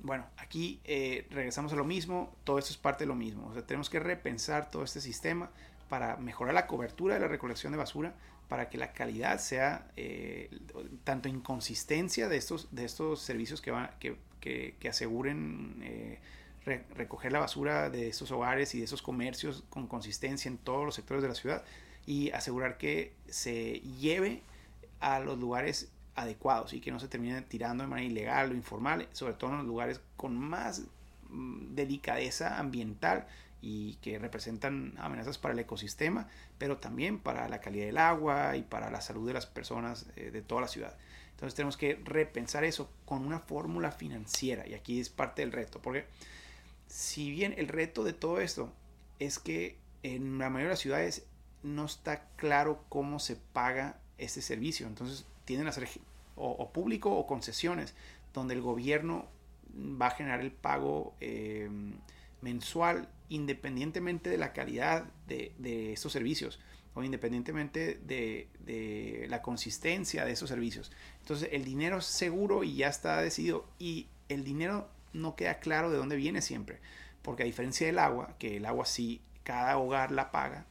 bueno, 0.00 0.26
aquí 0.36 0.80
eh, 0.84 1.26
regresamos 1.30 1.72
a 1.72 1.76
lo 1.76 1.84
mismo, 1.84 2.34
todo 2.44 2.58
esto 2.58 2.72
es 2.72 2.78
parte 2.78 3.04
de 3.04 3.08
lo 3.08 3.14
mismo. 3.14 3.50
Tenemos 3.62 3.90
que 3.90 4.00
repensar 4.00 4.70
todo 4.70 4.84
este 4.84 5.00
sistema 5.00 5.50
para 5.88 6.16
mejorar 6.16 6.54
la 6.54 6.66
cobertura 6.66 7.14
de 7.14 7.20
la 7.20 7.28
recolección 7.28 7.72
de 7.72 7.78
basura, 7.78 8.14
para 8.48 8.68
que 8.68 8.78
la 8.78 8.92
calidad 8.92 9.38
sea 9.38 9.90
eh, 9.96 10.50
tanto 11.04 11.28
inconsistencia 11.28 12.28
de 12.28 12.36
estos, 12.36 12.74
de 12.74 12.84
estos 12.84 13.20
servicios 13.20 13.60
que, 13.60 13.70
van, 13.70 13.90
que, 13.98 14.16
que, 14.40 14.88
aseguren 14.88 15.80
eh, 15.82 16.20
recoger 16.94 17.32
la 17.32 17.40
basura 17.40 17.90
de 17.90 18.08
estos 18.08 18.30
hogares 18.30 18.74
y 18.74 18.78
de 18.78 18.84
esos 18.84 19.02
comercios 19.02 19.64
con 19.70 19.86
consistencia 19.86 20.48
en 20.48 20.58
todos 20.58 20.84
los 20.84 20.94
sectores 20.94 21.22
de 21.22 21.28
la 21.28 21.34
ciudad 21.34 21.64
y 22.06 22.30
asegurar 22.30 22.76
que 22.76 23.14
se 23.28 23.80
lleve 23.80 24.42
a 25.00 25.20
los 25.20 25.38
lugares 25.38 25.90
adecuados 26.14 26.72
y 26.72 26.80
que 26.80 26.90
no 26.90 27.00
se 27.00 27.08
termine 27.08 27.42
tirando 27.42 27.84
de 27.84 27.88
manera 27.88 28.08
ilegal 28.08 28.50
o 28.50 28.54
informal, 28.54 29.08
sobre 29.12 29.34
todo 29.34 29.50
en 29.50 29.58
los 29.58 29.66
lugares 29.66 30.00
con 30.16 30.36
más 30.38 30.82
mm, 31.30 31.74
delicadeza 31.74 32.58
ambiental 32.58 33.26
y 33.60 33.94
que 33.96 34.18
representan 34.18 34.94
amenazas 34.98 35.38
para 35.38 35.54
el 35.54 35.60
ecosistema, 35.60 36.28
pero 36.58 36.76
también 36.76 37.18
para 37.18 37.48
la 37.48 37.60
calidad 37.60 37.86
del 37.86 37.98
agua 37.98 38.56
y 38.56 38.62
para 38.62 38.90
la 38.90 39.00
salud 39.00 39.26
de 39.26 39.32
las 39.32 39.46
personas 39.46 40.06
eh, 40.16 40.30
de 40.30 40.42
toda 40.42 40.60
la 40.60 40.68
ciudad. 40.68 40.96
Entonces 41.30 41.54
tenemos 41.54 41.76
que 41.76 41.98
repensar 42.04 42.64
eso 42.64 42.90
con 43.06 43.26
una 43.26 43.40
fórmula 43.40 43.90
financiera 43.90 44.66
y 44.68 44.74
aquí 44.74 45.00
es 45.00 45.08
parte 45.08 45.42
del 45.42 45.52
reto, 45.52 45.80
porque 45.80 46.06
si 46.86 47.30
bien 47.30 47.54
el 47.56 47.68
reto 47.68 48.04
de 48.04 48.12
todo 48.12 48.40
esto 48.40 48.70
es 49.18 49.38
que 49.38 49.78
en 50.02 50.38
la 50.38 50.50
mayoría 50.50 50.68
de 50.68 50.74
las 50.74 50.80
ciudades 50.80 51.24
no 51.62 51.86
está 51.86 52.28
claro 52.36 52.84
cómo 52.90 53.18
se 53.18 53.36
paga 53.36 53.98
este 54.18 54.42
servicio. 54.42 54.86
Entonces 54.86 55.24
tienen 55.44 55.66
a 55.66 55.72
ser 55.72 55.88
o, 56.36 56.72
público 56.72 57.12
o 57.12 57.26
concesiones, 57.26 57.94
donde 58.32 58.54
el 58.54 58.60
gobierno 58.60 59.26
va 59.72 60.08
a 60.08 60.10
generar 60.10 60.40
el 60.40 60.52
pago 60.52 61.14
eh, 61.20 61.68
mensual 62.40 63.08
independientemente 63.28 64.30
de 64.30 64.38
la 64.38 64.52
calidad 64.52 65.04
de, 65.26 65.92
estos 65.92 66.12
servicios 66.12 66.60
o 66.94 67.02
independientemente 67.02 68.00
de, 68.04 68.48
de, 68.60 69.26
la 69.28 69.42
consistencia 69.42 70.24
de 70.24 70.32
esos 70.32 70.48
servicios. 70.48 70.92
Entonces 71.20 71.48
el 71.52 71.64
dinero 71.64 71.98
es 71.98 72.04
seguro 72.04 72.62
y 72.62 72.76
ya 72.76 72.88
está 72.88 73.20
decidido 73.20 73.66
y 73.78 74.08
el 74.28 74.44
dinero 74.44 74.88
no 75.12 75.36
queda 75.36 75.58
claro 75.58 75.90
de 75.90 75.96
dónde 75.96 76.16
viene 76.16 76.42
siempre, 76.42 76.80
porque 77.22 77.42
a 77.42 77.46
diferencia 77.46 77.86
del 77.86 77.98
agua, 77.98 78.36
que 78.38 78.58
el 78.58 78.66
agua 78.66 78.84
sí 78.84 79.20
cada 79.42 79.78
hogar 79.78 80.10
la 80.10 80.30
paga, 80.30 80.66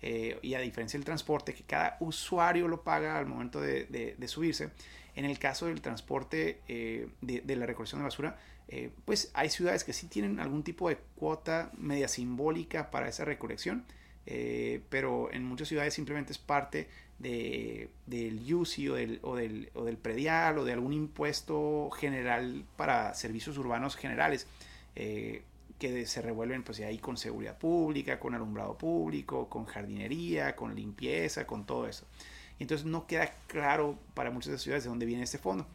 eh, 0.00 0.38
y 0.42 0.54
a 0.54 0.60
diferencia 0.60 0.98
del 0.98 1.04
transporte, 1.04 1.54
que 1.54 1.64
cada 1.64 1.96
usuario 2.00 2.68
lo 2.68 2.82
paga 2.82 3.18
al 3.18 3.26
momento 3.26 3.60
de, 3.60 4.16
subirse, 4.26 4.70
en 5.16 5.24
el 5.24 5.38
caso 5.38 5.66
del 5.66 5.80
transporte 5.80 6.60
eh, 6.68 7.08
de, 7.20 7.56
la 7.56 7.66
recolección 7.66 8.00
de 8.00 8.04
basura, 8.04 8.38
eh, 8.68 8.90
pues 9.04 9.30
hay 9.34 9.48
ciudades 9.50 9.82
que 9.82 9.92
sí 9.92 10.06
tienen 10.06 10.38
algún 10.40 10.62
tipo 10.62 10.88
de 10.88 10.98
cuota 11.16 11.72
media 11.76 12.06
simbólica 12.06 12.90
para 12.90 13.08
esa 13.08 13.24
recolección, 13.24 13.84
pero 14.90 15.32
en 15.32 15.42
muchas 15.42 15.68
ciudades 15.68 15.94
simplemente 15.94 16.32
es 16.32 16.38
parte 16.38 16.86
de, 17.18 17.88
del 18.04 18.54
UCI 18.54 18.88
o 18.90 18.94
del, 18.94 19.20
o, 19.22 19.36
del, 19.36 19.70
o 19.72 19.84
del 19.84 19.96
predial 19.96 20.58
o 20.58 20.64
de 20.66 20.74
algún 20.74 20.92
impuesto 20.92 21.88
general 21.92 22.66
para 22.76 23.14
servicios 23.14 23.56
urbanos 23.56 23.96
generales 23.96 24.46
que 25.78 26.06
se 26.06 26.20
revuelven 26.20 26.62
pues 26.62 26.80
ahí 26.80 26.98
con 26.98 27.16
seguridad 27.16 27.56
pública, 27.56 28.18
con 28.18 28.34
alumbrado 28.34 28.76
público, 28.76 29.48
con 29.48 29.64
jardinería, 29.64 30.56
con 30.56 30.74
limpieza, 30.74 31.46
con 31.46 31.64
todo 31.64 31.86
eso. 31.86 32.06
Y 32.58 32.64
entonces 32.64 32.86
no 32.86 33.06
queda 33.06 33.32
claro 33.46 33.98
para 34.14 34.30
muchas 34.30 34.60
ciudades 34.60 34.84
de 34.84 34.90
dónde 34.90 35.06
viene 35.06 35.22
este 35.22 35.38
fondo. 35.38 35.66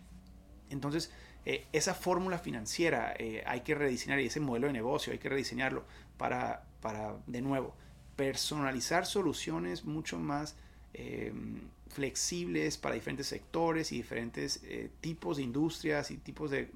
Entonces, 0.69 1.11
eh, 1.45 1.65
esa 1.71 1.93
fórmula 1.93 2.37
financiera 2.37 3.13
eh, 3.17 3.43
hay 3.45 3.61
que 3.61 3.75
rediseñar 3.75 4.19
y 4.19 4.25
ese 4.25 4.39
modelo 4.39 4.67
de 4.67 4.73
negocio 4.73 5.13
hay 5.13 5.19
que 5.19 5.29
rediseñarlo 5.29 5.85
para, 6.17 6.65
para 6.81 7.15
de 7.27 7.41
nuevo, 7.41 7.73
personalizar 8.15 9.05
soluciones 9.05 9.85
mucho 9.85 10.19
más 10.19 10.55
em, 10.93 11.61
flexibles 11.87 12.77
para 12.77 12.95
diferentes 12.95 13.27
sectores 13.27 13.91
y 13.91 13.97
diferentes 13.97 14.61
eh, 14.63 14.89
tipos 14.99 15.37
de 15.37 15.43
industrias 15.43 16.11
y 16.11 16.17
tipos 16.17 16.51
de 16.51 16.67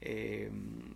eh, 0.00 0.50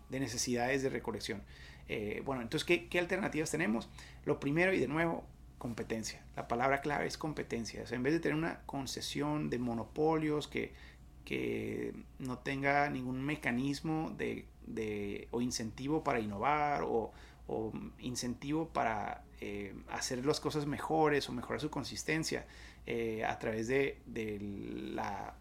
de 0.08 0.20
necesidades 0.20 0.82
de 0.82 0.88
recolección. 0.88 1.42
Eh, 1.88 2.22
bueno, 2.24 2.42
entonces, 2.42 2.64
¿qué, 2.88 2.98
alternativas 2.98 3.50
tenemos? 3.50 3.88
Lo 4.24 4.38
primero 4.38 4.72
y 4.72 4.78
de 4.78 4.88
nuevo, 4.88 5.24
competencia. 5.58 6.22
La 6.36 6.48
palabra 6.48 6.80
clave 6.80 7.06
es 7.06 7.18
competencia. 7.18 7.84
en 7.90 8.02
vez 8.02 8.12
de 8.12 8.20
tener 8.20 8.36
una 8.36 8.60
concesión 8.66 9.50
de 9.50 9.58
monopolios 9.58 10.48
que, 10.48 10.72
que 11.24 11.94
no 12.18 12.38
tenga 12.38 12.88
ningún 12.90 13.22
mecanismo 13.22 14.14
de, 14.16 14.46
de, 14.66 15.28
o 15.30 15.40
incentivo 15.40 16.04
para 16.04 16.20
innovar 16.20 16.82
o, 16.82 17.12
o 17.48 17.72
incentivo 17.98 18.68
para 18.68 19.24
eh, 19.40 19.74
hacer 19.90 20.24
las 20.24 20.40
cosas 20.40 20.66
mejores 20.66 21.28
o 21.28 21.32
mejorar 21.32 21.60
su 21.60 21.70
consistencia 21.70 22.46
a 23.28 23.38
través 23.38 23.68
de, 23.68 24.00
de 24.06 24.38
la 24.40 25.36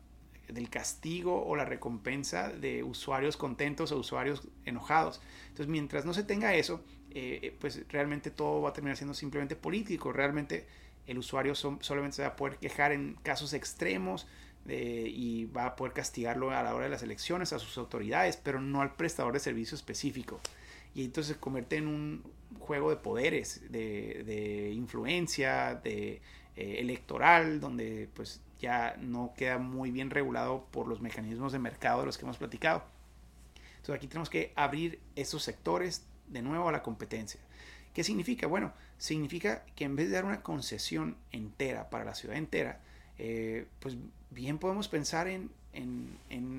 del 0.52 0.70
castigo 0.70 1.46
o 1.46 1.56
la 1.56 1.66
recompensa 1.66 2.50
de 2.50 2.84
usuarios 2.84 3.38
contentos 3.38 3.92
o 3.92 3.98
usuarios 3.98 4.48
enojados. 4.66 5.22
Entonces, 5.44 5.68
mientras 5.68 6.06
no 6.06 6.14
se 6.14 6.24
tenga 6.24 6.54
eso, 6.56 6.84
eh, 7.14 7.40
eh, 7.42 7.58
pues 7.60 7.84
realmente 7.90 8.32
todo 8.32 8.62
va 8.62 8.70
a 8.70 8.74
terminar 8.74 8.96
siendo 8.96 9.14
simplemente 9.14 9.56
político. 9.56 10.14
Realmente 10.14 10.66
el 11.08 11.18
usuario 11.18 11.56
solamente 11.56 12.16
se 12.16 12.22
va 12.22 12.30
a 12.30 12.36
poder 12.36 12.58
quejar 12.58 12.94
en 12.94 13.16
casos 13.22 13.54
extremos 13.54 14.28
eh, 14.68 15.06
y 15.10 15.46
va 15.46 15.66
a 15.66 15.76
poder 15.76 15.94
castigarlo 15.94 16.52
a 16.52 16.64
la 16.64 16.74
hora 16.74 16.86
de 16.86 16.92
las 16.92 17.04
elecciones 17.04 17.52
a 17.52 17.60
sus 17.60 17.78
autoridades, 17.78 18.38
pero 18.38 18.62
no 18.62 18.82
al 18.82 18.96
prestador 18.96 19.34
de 19.34 19.40
servicio 19.40 19.76
específico. 19.76 20.40
Y 20.96 21.04
entonces 21.04 21.36
se 21.36 21.40
convierte 21.40 21.78
en 21.78 21.88
un 21.88 22.24
juego 22.60 22.90
de 22.90 22.98
poderes, 22.98 23.62
de, 23.72 24.72
influencia, 24.74 25.76
de 25.76 26.22
electoral, 26.56 27.60
donde 27.60 28.10
pues 28.14 28.42
ya 28.62 28.96
no 29.00 29.34
queda 29.36 29.58
muy 29.58 29.92
bien 29.92 30.12
regulado 30.12 30.66
por 30.72 30.88
los 30.88 31.02
mecanismos 31.02 31.52
de 31.52 31.60
mercado 31.60 32.02
de 32.02 32.06
los 32.06 32.18
que 32.18 32.26
hemos 32.26 32.38
platicado. 32.38 32.84
Entonces 33.78 33.96
aquí 33.96 34.08
tenemos 34.08 34.30
que 34.30 34.54
abrir 34.56 35.00
esos 35.16 35.44
sectores 35.44 36.06
de 36.28 36.44
nuevo 36.44 36.70
a 36.70 36.72
la 36.72 36.84
competencia. 36.84 37.42
¿Qué 37.94 38.04
significa? 38.04 38.46
Bueno, 38.46 38.72
significa 39.00 39.66
que 39.76 39.84
en 39.84 39.96
vez 39.96 40.10
de 40.10 40.16
dar 40.16 40.26
una 40.26 40.44
concesión 40.44 41.18
entera 41.32 41.90
para 41.90 42.06
la 42.06 42.14
ciudad 42.14 42.38
entera, 42.38 42.80
eh, 43.18 43.66
pues 43.80 43.98
bien 44.30 44.60
podemos 44.60 44.88
pensar 44.88 45.28
en, 45.28 45.50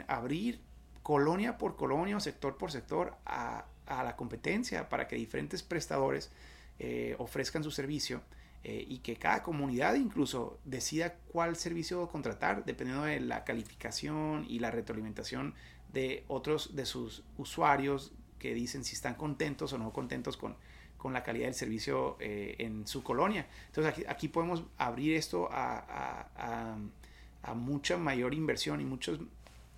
abrir 0.08 0.60
colonia 1.02 1.56
por 1.58 1.76
colonia 1.76 2.16
o 2.16 2.20
sector 2.20 2.58
por 2.58 2.72
sector 2.72 3.14
a, 3.24 3.64
la 3.86 4.16
competencia 4.16 4.88
para 4.88 5.06
que 5.06 5.16
diferentes 5.16 5.62
prestadores 5.62 6.30
eh, 6.78 7.14
ofrezcan 7.18 7.62
su 7.62 7.70
servicio 7.70 8.22
eh, 8.64 8.84
y 8.88 8.98
que 8.98 9.16
cada 9.16 9.42
comunidad 9.42 9.94
incluso 9.94 10.58
decida 10.64 11.14
cuál 11.32 11.56
servicio 11.56 12.08
contratar 12.08 12.64
dependiendo 12.64 13.04
de 13.04 13.18
la 13.18 13.42
calificación 13.42 14.46
y 14.48 14.60
la 14.60 14.70
retroalimentación 14.70 15.54
de 15.92 16.24
otros 16.28 16.76
de 16.76 16.86
sus 16.86 17.24
usuarios 17.38 18.12
que 18.38 18.54
dicen 18.54 18.84
si 18.84 18.94
están 18.94 19.14
contentos 19.14 19.72
o 19.72 19.78
no 19.78 19.92
contentos 19.92 20.36
con, 20.36 20.56
con 20.96 21.12
la 21.12 21.24
calidad 21.24 21.46
del 21.46 21.54
servicio 21.54 22.16
eh, 22.20 22.54
en 22.58 22.86
su 22.86 23.02
colonia. 23.02 23.48
Entonces 23.66 23.92
aquí, 23.92 24.04
aquí 24.08 24.28
podemos 24.28 24.62
abrir 24.78 25.16
esto 25.16 25.48
a, 25.50 26.28
a, 26.36 26.78
a, 27.42 27.54
mucha 27.54 27.96
mayor 27.96 28.34
inversión 28.34 28.80
y 28.80 28.84
muchas 28.84 29.18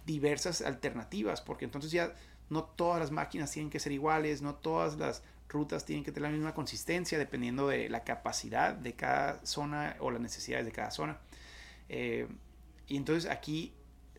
diversas 0.05 0.61
alternativas, 0.61 1.41
porque 1.41 1.65
entonces 1.65 1.91
ya 1.91 2.15
no 2.51 2.65
todas 2.65 3.01
las 3.01 3.11
máquinas 3.11 3.51
tienen 3.51 3.71
que 3.71 3.81
ser 3.81 3.93
iguales, 3.93 4.43
no 4.43 4.55
todas 4.55 4.99
las 4.99 5.23
rutas 5.49 5.85
tienen 5.85 6.05
que 6.05 6.13
tener 6.13 6.31
la 6.31 6.37
misma 6.37 6.55
consistencia 6.55 7.19
dependiendo 7.19 7.69
de 7.69 7.89
la 7.89 8.05
capacidad 8.05 8.75
de 8.75 8.95
cada 8.95 9.45
zona 9.47 9.97
o 10.01 10.11
las 10.11 10.21
necesidades 10.21 10.67
de 10.67 10.73
cada 10.73 10.91
zona. 10.91 11.19
Eh, 11.89 12.27
y 12.87 12.97
entonces 12.97 13.31
aquí 13.31 13.73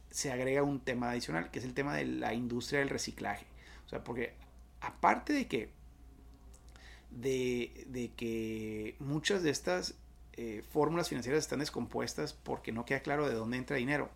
se 0.09 0.31
agrega 0.31 0.63
un 0.63 0.79
tema 0.79 1.11
adicional, 1.11 1.51
que 1.51 1.59
es 1.59 1.65
el 1.65 1.73
tema 1.73 1.95
de 1.95 2.05
la 2.05 2.33
industria 2.33 2.79
del 2.79 2.89
reciclaje. 2.89 3.45
O 3.85 3.89
sea, 3.89 4.03
porque 4.03 4.33
aparte 4.79 5.33
de 5.33 5.47
que, 5.47 5.69
de, 7.11 8.11
que 8.15 8.95
muchas 8.99 9.43
de 9.43 9.49
estas 9.49 9.95
eh, 10.33 10.63
fórmulas 10.71 11.09
financieras 11.09 11.43
están 11.43 11.59
descompuestas 11.59 12.33
porque 12.33 12.71
no 12.71 12.85
queda 12.85 13.01
claro 13.01 13.27
de 13.27 13.35
dónde 13.35 13.57
entra 13.57 13.77
dinero, 13.77 14.09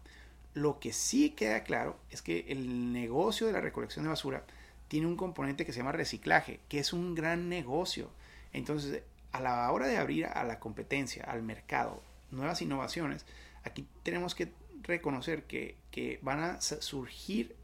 lo 0.53 0.79
que 0.79 0.93
sí 0.93 1.31
queda 1.31 1.63
claro 1.63 1.99
es 2.09 2.21
que 2.21 2.45
el 2.47 2.91
negocio 2.91 3.47
de 3.47 3.53
la 3.53 3.61
recolección 3.61 4.03
de 4.03 4.09
basura 4.09 4.45
tiene 4.89 5.07
un 5.07 5.15
componente 5.15 5.65
que 5.65 5.71
se 5.71 5.79
llama 5.79 5.93
reciclaje, 5.93 6.59
que 6.67 6.79
es 6.79 6.91
un 6.91 7.15
gran 7.15 7.47
negocio. 7.47 8.09
Entonces, 8.51 9.03
a 9.31 9.39
la 9.39 9.71
hora 9.71 9.87
de 9.87 9.97
abrir 9.97 10.25
a 10.25 10.43
la 10.43 10.59
competencia, 10.59 11.23
al 11.23 11.43
mercado, 11.43 12.03
nuevas 12.31 12.61
innovaciones, 12.61 13.25
aquí 13.63 13.87
tenemos 14.03 14.35
que 14.35 14.51
reconocer 14.81 15.43
que, 15.43 15.77
van 16.21 16.39
a 16.39 16.61
surgir 16.61 17.55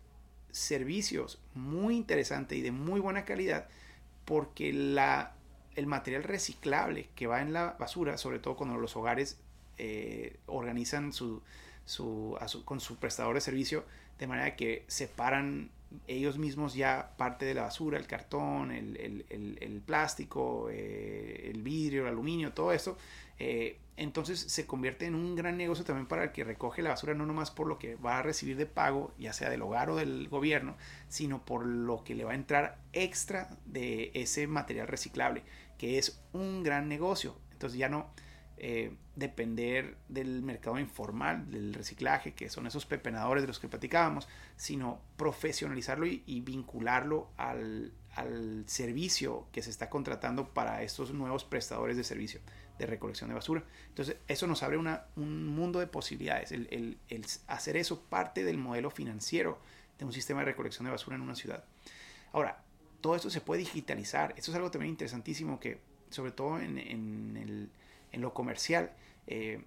servicios 0.52 1.42
muy 1.54 1.96
interesantes 1.96 2.58
y 2.58 2.62
de 2.62 2.72
muy 2.72 3.00
buena 3.00 3.24
calidad 3.26 3.68
porque 4.26 4.70
el 4.70 5.88
material 5.88 6.24
reciclable 6.24 7.10
que 7.16 7.28
va 7.28 7.42
en 7.42 7.54
la 7.54 7.76
basura, 7.80 8.18
sobre 8.18 8.40
todo 8.40 8.56
cuando 8.58 8.78
los 8.78 8.96
hogares 8.98 9.40
eh, 9.78 10.38
organizan 10.48 11.12
con 11.14 12.80
su 12.80 12.98
prestador 13.00 13.36
de 13.36 13.42
servicio, 13.42 13.86
de 14.20 14.28
manera 14.28 14.56
que 14.56 14.84
separan 14.88 15.72
ellos 16.08 16.38
mismos 16.38 16.74
ya 16.74 17.14
parte 17.18 17.46
de 17.46 17.54
la 17.54 17.64
basura, 17.64 17.98
el 17.98 18.08
cartón, 18.08 18.72
el, 18.72 19.82
plástico, 19.86 20.70
eh, 20.72 21.52
el 21.54 21.62
vidrio, 21.62 22.04
el 22.04 22.10
aluminio, 22.10 22.54
todo 22.54 22.72
eso. 22.72 22.98
Eh, 23.40 23.80
entonces 23.98 24.40
se 24.40 24.66
convierte 24.66 25.06
en 25.06 25.16
un 25.16 25.36
gran 25.36 25.58
negocio 25.58 25.86
también 25.86 26.08
para 26.08 26.26
el 26.26 26.32
que 26.32 26.44
recoge 26.44 26.82
la 26.82 26.90
basura, 26.90 27.14
no 27.14 27.26
nomás 27.26 27.52
por 27.52 27.68
lo 27.68 27.80
que 27.80 27.96
va 27.96 28.20
a 28.20 28.22
recibir 28.22 28.58
de 28.58 28.66
pago, 28.66 29.14
ya 29.18 29.32
sea 29.32 29.50
del 29.50 29.62
hogar 29.62 29.90
o 29.90 29.96
del 29.96 30.28
gobierno, 30.28 30.76
sino 31.08 31.46
por 31.46 31.66
lo 31.66 32.04
que 32.04 32.16
le 32.16 32.26
va 32.26 32.34
a 32.34 32.36
entrar 32.36 32.78
extra 32.92 33.50
de 33.66 34.12
ese 34.14 34.48
material 34.48 34.88
reciclable, 34.88 35.44
que 35.78 35.98
es 35.98 36.22
un 36.34 36.64
gran 36.64 36.90
negocio. 36.90 37.38
Entonces 37.54 37.80
ya 37.80 37.88
no, 37.88 38.10
eh, 38.58 38.96
depender 39.16 39.98
del 40.08 40.42
mercado 40.42 40.80
informal, 40.80 41.52
del 41.52 41.74
reciclaje, 41.74 42.34
que 42.34 42.50
son 42.50 42.68
esos 42.68 42.86
pepenadores 42.86 43.44
de 43.44 43.48
los 43.48 43.60
que 43.60 43.68
platicábamos, 43.68 44.28
sino 44.56 45.02
profesionalizarlo 45.18 46.06
y, 46.06 46.42
vincularlo 46.42 47.30
al, 47.38 47.92
servicio 48.66 49.48
que 49.52 49.62
se 49.62 49.70
está 49.70 49.90
contratando 49.90 50.54
para 50.54 50.84
estos 50.84 51.14
nuevos 51.14 51.44
prestadores 51.44 51.98
de 51.98 52.06
servicio 52.06 52.40
de 52.80 52.86
recolección 52.86 53.30
de 53.30 53.36
basura. 53.36 53.64
Entonces, 53.90 54.18
eso 54.28 54.48
nos 54.48 54.64
abre 54.64 54.78
un 54.78 55.48
mundo 55.48 55.80
de 55.80 55.88
posibilidades. 55.88 56.52
El, 56.54 56.98
hacer 57.48 57.76
eso 57.76 58.04
parte 58.04 58.46
del 58.46 58.58
modelo 58.58 58.90
financiero 58.90 59.60
de 59.98 60.06
un 60.06 60.14
sistema 60.14 60.42
de 60.42 60.46
recolección 60.46 60.86
de 60.86 60.92
basura 60.92 61.18
en 61.18 61.24
una 61.24 61.36
ciudad. 61.36 61.66
Ahora, 62.32 62.64
todo 63.02 63.16
esto 63.16 63.30
se 63.30 63.42
puede 63.42 63.60
digitalizar. 63.60 64.34
Esto 64.38 64.52
es 64.52 64.56
algo 64.56 64.72
también 64.72 64.92
interesantísimo 64.92 65.60
que, 65.60 65.80
sobre 66.10 66.32
todo 66.32 66.60
en, 66.60 66.78
en, 66.78 67.70
en 68.16 68.22
lo 68.22 68.34
comercial, 68.34 68.92
eh, 69.28 69.62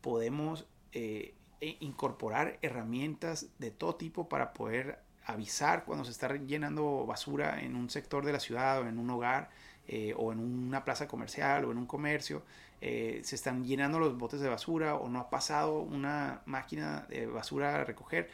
podemos 0.00 0.66
eh, 0.92 1.34
e 1.60 1.78
incorporar 1.80 2.58
herramientas 2.60 3.46
de 3.58 3.70
todo 3.70 3.96
tipo 3.96 4.28
para 4.28 4.52
poder 4.52 4.98
avisar 5.24 5.84
cuando 5.84 6.04
se 6.04 6.10
está 6.10 6.34
llenando 6.36 7.06
basura 7.06 7.62
en 7.62 7.74
un 7.74 7.88
sector 7.88 8.24
de 8.24 8.32
la 8.32 8.40
ciudad 8.40 8.82
o 8.82 8.86
en 8.86 8.98
un 8.98 9.08
hogar 9.10 9.48
eh, 9.88 10.14
o 10.16 10.32
en 10.32 10.38
una 10.38 10.84
plaza 10.84 11.08
comercial 11.08 11.64
o 11.64 11.72
en 11.72 11.78
un 11.78 11.86
comercio. 11.86 12.44
se 12.80 13.34
están 13.34 13.64
llenando 13.64 13.98
los 13.98 14.16
botes 14.18 14.40
de 14.40 14.48
basura 14.50 14.96
o 14.96 15.08
no 15.08 15.18
ha 15.18 15.30
pasado 15.30 15.80
una 15.80 16.42
máquina 16.44 17.06
de 17.08 17.26
basura 17.26 17.80
a 17.80 17.84
recoger. 17.84 18.28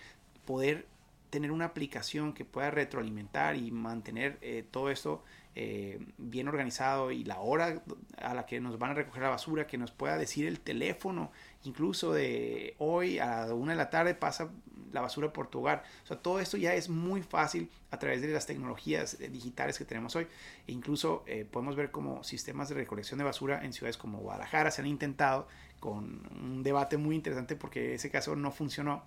Poder 0.45 0.87
tener 1.31 1.53
una 1.53 1.67
aplicación 1.67 2.33
que 2.35 2.45
pueda 2.45 2.71
retroalimentar 2.71 3.57
y 3.57 3.71
mantener 3.71 4.39
todo 4.73 4.91
esto 4.91 5.23
eh, 5.55 5.99
bien 6.19 6.49
organizado 6.49 7.11
y 7.11 7.25
la 7.25 7.41
hora 7.41 7.83
a 8.17 8.35
la 8.35 8.47
que 8.47 8.61
nos 8.61 8.79
van 8.79 8.93
a 8.93 8.95
recoger 8.95 9.23
la 9.23 9.31
basura, 9.31 9.67
que 9.67 9.79
nos 9.79 9.91
pueda 9.91 10.17
decir 10.17 10.47
el 10.47 10.61
teléfono, 10.61 11.31
incluso 11.65 12.13
de 12.13 12.75
hoy 12.79 13.19
a 13.19 13.47
la 13.47 13.55
una 13.55 13.73
de 13.73 13.79
la 13.79 13.91
tarde 13.91 14.15
pasa 14.15 14.51
la 14.93 15.01
basura 15.01 15.33
por 15.33 15.49
tu 15.49 15.61
hogar. 15.61 15.85
O 16.05 16.07
sea, 16.07 16.19
todo 16.19 16.41
esto 16.41 16.57
ya 16.57 16.75
es 16.75 16.89
muy 16.89 17.23
fácil 17.23 17.71
a 17.91 17.99
través 17.99 18.21
de 18.21 18.29
las 18.29 18.47
tecnologías 18.47 19.19
eh, 19.21 19.29
digitales 19.29 19.79
que 19.79 19.85
tenemos 19.85 20.15
hoy. 20.17 20.27
E 20.67 20.73
incluso 20.73 21.25
podemos 21.51 21.77
ver 21.77 21.91
como 21.91 22.23
sistemas 22.25 22.69
de 22.69 22.75
recolección 22.75 23.19
de 23.19 23.25
basura 23.25 23.65
en 23.65 23.73
ciudades 23.73 23.97
como 23.97 24.19
Guadalajara 24.19 24.71
se 24.71 24.83
han 24.83 24.87
intentado 24.87 25.49
con 25.81 26.23
un 26.41 26.63
debate 26.63 26.97
muy 26.97 27.17
interesante 27.17 27.57
porque 27.57 27.95
ese 27.95 28.11
caso 28.11 28.37
no 28.37 28.53
funcionó 28.53 29.03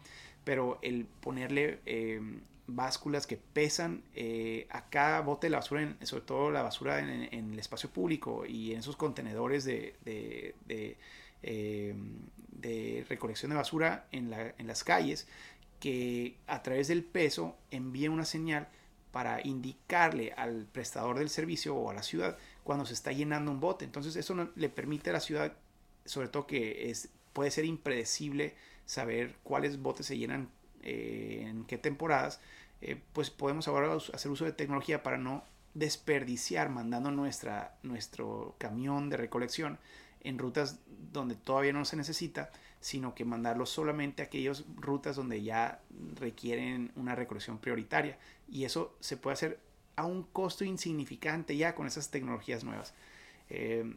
pero 0.46 0.80
el 0.82 1.06
ponerle 1.06 1.82
eh, 1.86 2.22
básculas 2.68 3.28
que 3.28 3.38
pesan 3.38 4.04
eh, 4.16 4.68
a 4.70 4.90
cada 4.90 5.22
bote 5.22 5.48
de 5.48 5.52
la 5.52 5.58
basura, 5.58 5.96
sobre 6.04 6.24
todo 6.26 6.52
la 6.52 6.64
basura 6.64 7.00
en, 7.00 7.52
el 7.52 7.60
espacio 7.60 7.90
público 7.90 8.46
y 8.46 8.74
en 8.74 8.80
esos 8.80 8.96
contenedores 8.96 9.66
de, 9.66 9.96
de, 10.04 10.98
eh, 11.44 11.96
recolección 13.08 13.52
de 13.52 13.58
basura 13.58 14.08
en, 14.12 14.30
las 14.68 14.84
calles, 14.84 15.28
que 15.80 16.38
a 16.48 16.64
través 16.64 16.88
del 16.88 17.04
peso 17.04 17.56
envíen 17.70 18.12
una 18.12 18.26
señal 18.26 18.68
para 19.12 19.46
indicarle 19.46 20.34
al 20.36 20.66
prestador 20.66 21.20
del 21.20 21.30
servicio 21.30 21.76
o 21.76 21.90
a 21.90 21.94
la 21.94 22.04
ciudad 22.04 22.38
cuando 22.64 22.86
se 22.86 22.94
está 22.94 23.12
llenando 23.12 23.52
un 23.52 23.60
bote. 23.60 23.86
Entonces 23.86 24.16
eso 24.16 24.50
le 24.56 24.70
permite 24.70 25.12
a 25.12 25.14
la 25.14 25.20
ciudad, 25.20 25.54
sobre 26.06 26.28
todo 26.28 26.48
que 26.48 26.90
es, 26.90 27.10
puede 27.34 27.52
ser 27.52 27.66
impredecible, 27.66 28.56
saber 28.86 29.36
cuáles 29.44 29.80
botes 29.82 30.08
se 30.08 30.18
llenan 30.18 30.50
eh, 30.86 31.46
en 31.48 31.66
qué 31.66 31.80
temporadas, 31.80 32.40
eh, 32.82 33.02
pues 33.12 33.32
podemos 33.32 33.68
ahora 33.68 33.92
hacer 34.14 34.32
uso 34.32 34.46
de 34.46 34.52
tecnología 34.52 35.02
para 35.02 35.18
no 35.18 35.44
desperdiciar 35.74 36.70
mandando 36.70 37.10
nuestra, 37.10 37.76
nuestro 37.82 38.56
camión 38.60 39.10
de 39.10 39.18
recolección 39.18 39.80
en 40.22 40.38
rutas 40.38 40.80
donde 41.12 41.34
todavía 41.36 41.74
no 41.74 41.86
se 41.86 41.98
necesita, 41.98 42.52
sino 42.80 43.16
que 43.16 43.26
mandarlo 43.26 43.66
solamente 43.66 44.22
a 44.22 44.26
aquellas 44.26 44.64
rutas 44.76 45.16
donde 45.16 45.42
ya 45.42 45.82
requieren 46.20 46.92
una 46.96 47.16
recolección 47.16 47.58
prioritaria. 47.58 48.20
Y 48.48 48.66
eso 48.66 48.96
se 49.00 49.18
puede 49.18 49.34
hacer 49.34 49.60
a 49.96 50.06
un 50.06 50.24
costo 50.24 50.64
insignificante 50.66 51.58
ya 51.58 51.74
con 51.74 51.88
esas 51.88 52.12
tecnologías 52.12 52.64
nuevas. 52.64 52.94
Eh, 53.50 53.96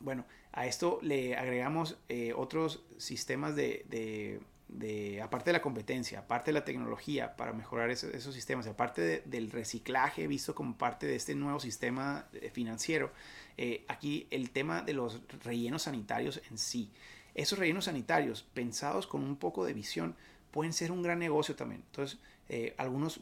bueno, 0.00 0.26
a 0.52 0.66
esto 0.66 0.98
le 1.02 1.36
agregamos 1.36 1.96
otros 2.36 2.82
sistemas 2.98 3.56
de, 3.56 4.40
aparte 5.22 5.50
de 5.50 5.52
la 5.52 5.62
competencia, 5.62 6.20
aparte 6.20 6.50
de 6.50 6.54
la 6.54 6.64
tecnología 6.64 7.36
para 7.36 7.52
mejorar 7.52 7.90
esos, 7.90 8.34
sistemas, 8.34 8.66
aparte 8.66 9.22
del 9.24 9.50
reciclaje 9.50 10.26
visto 10.26 10.54
como 10.54 10.76
parte 10.76 11.06
de 11.06 11.16
este 11.16 11.34
nuevo 11.34 11.60
sistema 11.60 12.26
eh, 12.32 12.50
financiero, 12.50 13.12
eh, 13.56 13.84
aquí 13.88 14.26
el 14.30 14.50
tema 14.50 14.82
de 14.82 14.94
los 14.94 15.20
rellenos 15.42 15.82
sanitarios 15.82 16.40
en 16.50 16.58
sí. 16.58 16.90
Esos 17.34 17.58
rellenos 17.58 17.84
sanitarios 17.86 18.42
pensados 18.42 19.06
con 19.06 19.22
un 19.22 19.36
poco 19.36 19.64
de 19.64 19.72
visión 19.72 20.16
pueden 20.50 20.72
ser 20.72 20.92
un 20.92 21.02
gran 21.02 21.18
negocio 21.18 21.54
también. 21.54 21.82
Entonces, 21.86 22.18
algunos 22.76 23.20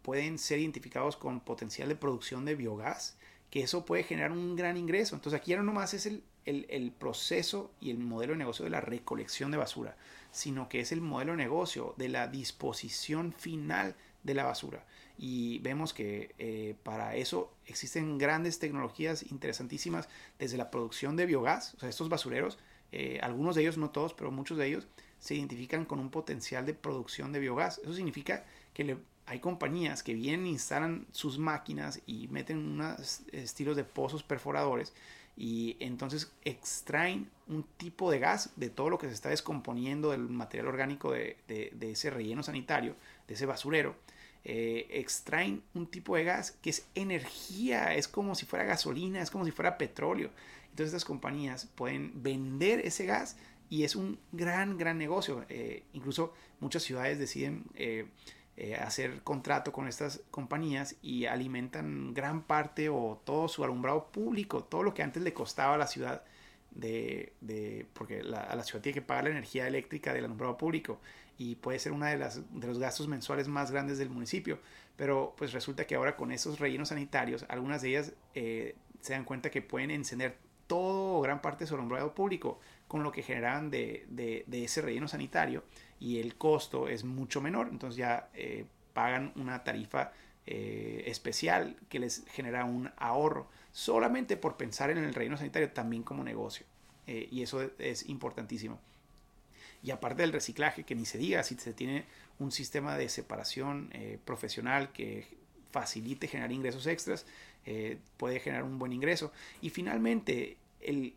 pueden 0.00 0.38
ser 0.38 0.58
identificados 0.58 1.18
con 1.18 1.40
potencial 1.40 1.90
de 1.90 1.94
producción 1.94 2.46
de 2.46 2.54
biogás 2.54 3.18
que 3.50 3.60
eso 3.60 3.84
puede 3.84 4.02
generar 4.02 4.32
un 4.32 4.56
gran 4.56 4.76
ingreso. 4.76 5.14
Entonces 5.14 5.40
aquí 5.40 5.54
no 5.54 5.62
nomás 5.62 5.94
es 5.94 6.06
el, 6.06 6.22
el, 6.44 6.92
proceso 6.92 7.70
y 7.80 7.90
el 7.90 7.98
modelo 7.98 8.32
de 8.32 8.38
negocio 8.38 8.64
de 8.64 8.70
la 8.70 8.80
recolección 8.80 9.50
de 9.50 9.58
basura, 9.58 9.96
sino 10.30 10.68
que 10.68 10.80
es 10.80 10.92
el 10.92 11.00
modelo 11.00 11.32
de 11.32 11.38
negocio 11.38 11.94
de 11.98 12.08
la 12.08 12.26
disposición 12.26 13.32
final 13.32 13.94
de 14.22 14.34
la 14.34 14.44
basura. 14.44 14.84
Y 15.18 15.58
vemos 15.58 15.92
que 15.92 16.34
eh, 16.38 16.74
para 16.82 17.16
eso 17.16 17.52
existen 17.66 18.18
grandes 18.18 18.58
tecnologías 18.58 19.30
interesantísimas 19.30 20.08
desde 20.38 20.56
la 20.56 20.70
producción 20.70 21.16
de 21.16 21.26
biogás, 21.26 21.74
o 21.74 21.80
sea, 21.80 21.88
estos 21.88 22.08
basureros, 22.08 22.58
eh, 22.92 23.18
algunos 23.22 23.54
de 23.54 23.62
ellos, 23.62 23.76
no 23.76 23.90
todos, 23.90 24.14
pero 24.14 24.30
muchos 24.30 24.56
de 24.56 24.66
ellos 24.66 24.86
se 25.18 25.34
identifican 25.34 25.84
con 25.84 25.98
un 25.98 26.10
potencial 26.10 26.64
de 26.64 26.74
producción 26.74 27.32
de 27.32 27.40
biogás. 27.40 27.78
Eso 27.82 27.92
significa 27.92 28.44
que 28.72 28.96
hay 29.26 29.40
compañías 29.40 30.02
que 30.02 30.14
vienen, 30.14 30.46
instalan 30.46 31.06
sus 31.12 31.38
máquinas 31.38 32.00
y 32.06 32.28
meten 32.28 32.58
unos 32.58 33.22
estilos 33.32 33.76
de 33.76 33.84
pozos 33.84 34.22
perforadores 34.22 34.94
y 35.40 35.76
entonces 35.78 36.32
extraen 36.44 37.30
un 37.46 37.62
tipo 37.62 38.10
de 38.10 38.18
gas 38.18 38.50
de 38.56 38.70
todo 38.70 38.90
lo 38.90 38.98
que 38.98 39.06
se 39.06 39.14
está 39.14 39.28
descomponiendo 39.28 40.10
del 40.10 40.28
material 40.28 40.66
orgánico 40.66 41.12
de, 41.12 41.36
ese 41.80 42.10
relleno 42.10 42.42
sanitario, 42.42 42.96
de 43.28 43.34
ese 43.34 43.46
basurero. 43.46 43.94
Eh, 44.44 44.88
extraen 44.90 45.62
un 45.74 45.86
tipo 45.86 46.16
de 46.16 46.24
gas 46.24 46.50
que 46.60 46.70
es 46.70 46.88
energía, 46.96 47.94
es 47.94 48.08
como 48.08 48.34
si 48.34 48.46
fuera 48.46 48.64
gasolina, 48.64 49.22
es 49.22 49.30
como 49.30 49.44
si 49.44 49.52
fuera 49.52 49.78
petróleo. 49.78 50.30
Entonces 50.70 50.86
estas 50.86 51.04
compañías 51.04 51.68
pueden 51.76 52.20
vender 52.20 52.80
ese 52.80 53.06
gas 53.06 53.36
y 53.70 53.84
es 53.84 53.94
un 53.94 54.18
gran, 54.32 54.76
gran 54.76 54.98
negocio. 54.98 55.44
Eh, 55.48 55.84
incluso 55.92 56.34
muchas 56.58 56.82
ciudades 56.82 57.16
deciden 57.20 57.62
eh, 57.76 58.08
eh, 58.60 58.74
hacer 58.74 59.22
contrato 59.22 59.72
con 59.72 59.86
estas 59.86 60.20
compañías 60.32 60.96
y 61.00 61.26
alimentan 61.26 62.12
gran 62.12 62.42
parte 62.42 62.88
o 62.88 63.22
todo 63.24 63.46
su 63.46 63.62
alumbrado 63.62 64.10
público, 64.10 64.64
todo 64.64 64.82
lo 64.82 64.94
que 64.94 65.04
antes 65.04 65.22
le 65.22 65.32
costaba 65.32 65.76
a 65.76 65.78
la 65.78 65.86
ciudad 65.86 66.24
de, 66.72 67.86
porque 67.92 68.18
a 68.18 68.56
la 68.56 68.64
ciudad 68.64 68.82
tiene 68.82 68.94
que 68.94 69.02
pagar 69.02 69.24
la 69.24 69.30
energía 69.30 69.68
eléctrica 69.68 70.12
del 70.12 70.24
alumbrado 70.24 70.56
público 70.58 70.98
y 71.38 71.54
puede 71.54 71.78
ser 71.78 71.92
uno 71.92 72.06
de, 72.06 72.16
las, 72.16 72.40
de 72.52 72.66
los 72.66 72.80
gastos 72.80 73.06
mensuales 73.06 73.46
más 73.46 73.70
grandes 73.70 73.96
del 73.96 74.10
municipio, 74.10 74.58
pero 74.96 75.34
pues 75.38 75.52
resulta 75.52 75.86
que 75.86 75.94
ahora 75.94 76.16
con 76.16 76.32
esos 76.32 76.58
rellenos 76.58 76.88
sanitarios, 76.88 77.46
algunas 77.48 77.80
de 77.82 77.90
ellas 77.90 78.12
eh, 78.34 78.74
se 79.00 79.12
dan 79.12 79.24
cuenta 79.24 79.52
que 79.52 79.62
pueden 79.62 79.92
encender 79.92 80.36
todo 80.66 81.18
o 81.18 81.20
gran 81.20 81.40
parte 81.40 81.62
de 81.62 81.68
su 81.68 81.76
alumbrado 81.76 82.12
público 82.12 82.58
con 82.88 83.04
lo 83.04 83.12
que 83.12 83.22
generan 83.22 83.70
de, 83.70 84.04
de, 84.08 84.42
de 84.48 84.64
ese 84.64 84.82
relleno 84.82 85.06
sanitario 85.06 85.62
y 86.00 86.18
el 86.20 86.36
costo 86.36 86.88
es 86.88 87.04
mucho 87.04 87.40
menor, 87.40 87.68
entonces 87.70 87.96
ya 87.96 88.28
eh, 88.34 88.66
pagan 88.92 89.32
una 89.36 89.64
tarifa 89.64 90.12
eh, 90.46 91.04
especial 91.06 91.76
que 91.88 91.98
les 91.98 92.24
genera 92.28 92.64
un 92.64 92.90
ahorro 92.96 93.48
solamente 93.72 94.36
por 94.36 94.56
pensar 94.56 94.90
en 94.90 94.98
el 94.98 95.14
reino 95.14 95.36
sanitario 95.36 95.70
también 95.70 96.02
como 96.02 96.24
negocio. 96.24 96.66
Eh, 97.06 97.28
y 97.30 97.42
eso 97.42 97.70
es 97.78 98.08
importantísimo. 98.08 98.78
Y 99.82 99.90
aparte 99.92 100.22
del 100.22 100.32
reciclaje, 100.32 100.84
que 100.84 100.94
ni 100.94 101.04
se 101.04 101.18
diga, 101.18 101.42
si 101.42 101.54
se 101.56 101.72
tiene 101.72 102.04
un 102.38 102.50
sistema 102.50 102.96
de 102.96 103.08
separación 103.08 103.90
profesional 104.24 104.90
que 104.90 105.28
facilite 105.70 106.26
generar 106.26 106.50
ingresos 106.50 106.88
extras, 106.88 107.26
puede 108.16 108.40
generar 108.40 108.64
un 108.64 108.80
buen 108.80 108.92
ingreso. 108.92 109.30
Y 109.60 109.70
finalmente, 109.70 110.56
el 110.80 111.14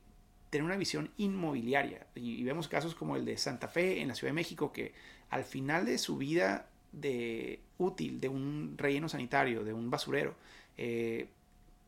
tener 0.51 0.65
una 0.65 0.75
visión 0.75 1.09
inmobiliaria. 1.17 2.05
Y, 2.13 2.43
vemos 2.43 2.67
casos 2.67 2.93
como 2.93 3.15
el 3.15 3.25
de 3.25 3.37
Santa 3.37 3.67
Fe 3.67 4.01
en 4.01 4.09
la 4.09 4.15
Ciudad 4.15 4.29
de 4.29 4.35
México, 4.35 4.71
que 4.71 4.93
al 5.31 5.43
final 5.43 5.85
de 5.85 5.97
su 5.97 6.17
vida 6.17 6.67
de 6.91 7.61
útil 7.77 8.19
de 8.19 8.27
un 8.29 8.75
relleno 8.77 9.09
sanitario, 9.09 9.63
de 9.63 9.73
un 9.73 9.89
basurero, 9.89 10.35
eh, 10.77 11.29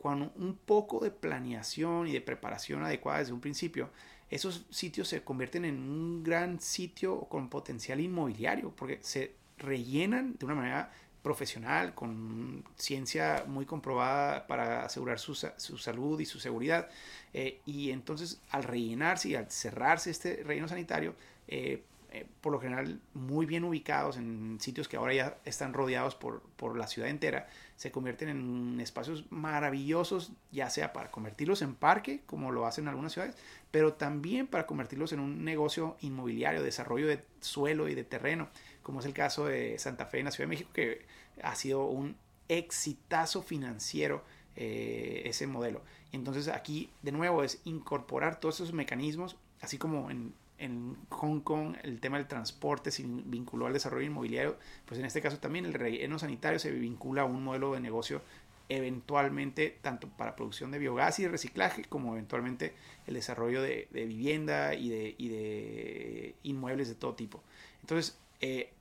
con 0.02 0.32
un 0.36 0.58
poco 0.66 1.04
de 1.04 1.12
planeación 1.12 2.08
y 2.08 2.14
de 2.14 2.22
preparación 2.22 2.84
adecuada 2.84 3.20
desde 3.20 3.34
un 3.34 3.42
principio, 3.42 3.90
esos 4.30 4.66
sitios 4.70 5.10
se 5.10 5.24
convierten 5.24 5.66
en 5.66 5.78
un 5.78 6.24
gran 6.24 6.60
sitio 6.60 7.20
con 7.26 7.50
potencial 7.50 8.00
inmobiliario, 8.00 8.74
porque 8.76 9.00
se 9.02 9.34
rellenan 9.58 10.36
de 10.40 10.46
una 10.46 10.56
manera 10.56 10.92
profesional, 11.24 11.96
con 11.96 12.66
ciencia 12.76 13.46
muy 13.48 13.66
comprobada 13.66 14.46
para 14.46 14.86
asegurar 14.86 15.20
su, 15.20 15.34
salud 15.34 16.20
y 16.20 16.26
su 16.26 16.40
seguridad. 16.40 16.90
Eh, 17.34 17.62
y 17.66 17.92
entonces 17.92 18.42
al 18.52 18.64
rellenarse 18.64 19.30
y 19.30 19.36
al 19.36 19.50
cerrarse 19.50 20.12
este 20.12 20.44
relleno 20.44 20.68
sanitario, 20.68 21.16
eh, 21.48 21.82
eh, 22.12 22.28
por 22.42 22.52
lo 22.52 22.60
general 22.60 23.00
muy 23.16 23.48
bien 23.48 23.64
ubicados 23.64 24.18
en 24.18 24.60
sitios 24.60 24.88
que 24.88 24.98
ahora 24.98 25.14
ya 25.16 25.38
están 25.46 25.74
rodeados 25.74 26.14
por, 26.14 26.42
por 26.58 26.78
la 26.78 26.86
ciudad 26.86 27.10
entera, 27.10 27.48
se 27.76 27.90
convierten 27.90 28.30
en 28.30 28.80
espacios 28.82 29.26
maravillosos, 29.32 30.34
ya 30.52 30.70
sea 30.70 30.94
para 30.94 31.10
convertirlos 31.10 31.64
en 31.64 31.74
parque, 31.74 32.22
como 32.28 32.52
lo 32.52 32.68
hacen 32.68 32.88
algunas 32.88 33.14
ciudades, 33.14 33.36
pero 33.72 33.94
también 33.94 34.46
para 34.46 34.68
convertirlos 34.68 35.12
en 35.14 35.22
un 35.22 35.44
negocio 35.44 35.98
inmobiliario, 36.02 36.62
desarrollo 36.62 37.08
de 37.08 37.24
suelo 37.40 37.88
y 37.88 37.96
de 37.96 38.04
terreno 38.04 38.50
como 38.84 39.00
es 39.00 39.06
el 39.06 39.14
caso 39.14 39.48
de 39.48 39.80
Santa 39.80 40.06
Fe 40.06 40.20
en 40.20 40.26
la 40.26 40.32
Ciudad 40.32 40.48
de 40.48 40.56
México, 40.56 40.70
que 40.74 41.06
ha 41.42 41.56
sido 41.56 41.86
un 41.86 42.16
exitazo 42.48 43.42
financiero 43.42 44.24
eh, 44.56 45.24
ese 45.26 45.48
modelo. 45.48 45.82
Entonces 46.12 46.48
aquí 46.48 46.90
de 47.02 47.12
nuevo 47.12 47.44
es 47.44 47.62
incorporar 47.66 48.40
todos 48.40 48.56
esos 48.56 48.74
mecanismos, 48.74 49.38
así 49.62 49.78
como 49.78 50.12
en, 50.12 50.34
en 50.60 50.96
Hong 51.10 51.40
Kong 51.40 51.76
el 51.84 52.00
tema 52.00 52.18
del 52.18 52.28
transporte 52.28 52.92
se 52.92 53.04
vinculó 53.04 53.66
al 53.66 53.74
desarrollo 53.74 54.06
inmobiliario, 54.06 54.58
pues 54.86 55.00
en 55.00 55.06
este 55.06 55.22
caso 55.22 55.40
también 55.40 55.66
el 55.66 55.74
relleno 55.74 56.20
sanitario 56.20 56.60
se 56.60 56.72
vincula 56.72 57.24
a 57.24 57.26
un 57.26 57.44
modelo 57.44 57.74
de 57.74 57.80
negocio 57.80 58.22
eventualmente 58.70 59.78
tanto 59.82 60.08
para 60.10 60.36
producción 60.36 60.72
de 60.72 60.80
biogás 60.80 61.20
y 61.20 61.28
reciclaje 61.28 61.84
como 61.84 62.14
eventualmente 62.14 62.74
el 63.08 63.16
desarrollo 63.16 63.62
de, 63.62 63.88
vivienda 63.92 64.74
y 64.74 64.90
de, 64.90 65.16
y 65.18 65.28
de, 65.30 66.36
inmuebles 66.44 66.88
de 66.88 66.96
todo 66.96 67.14
tipo. 67.14 67.44
Entonces, 67.82 68.18
eh, 68.42 68.72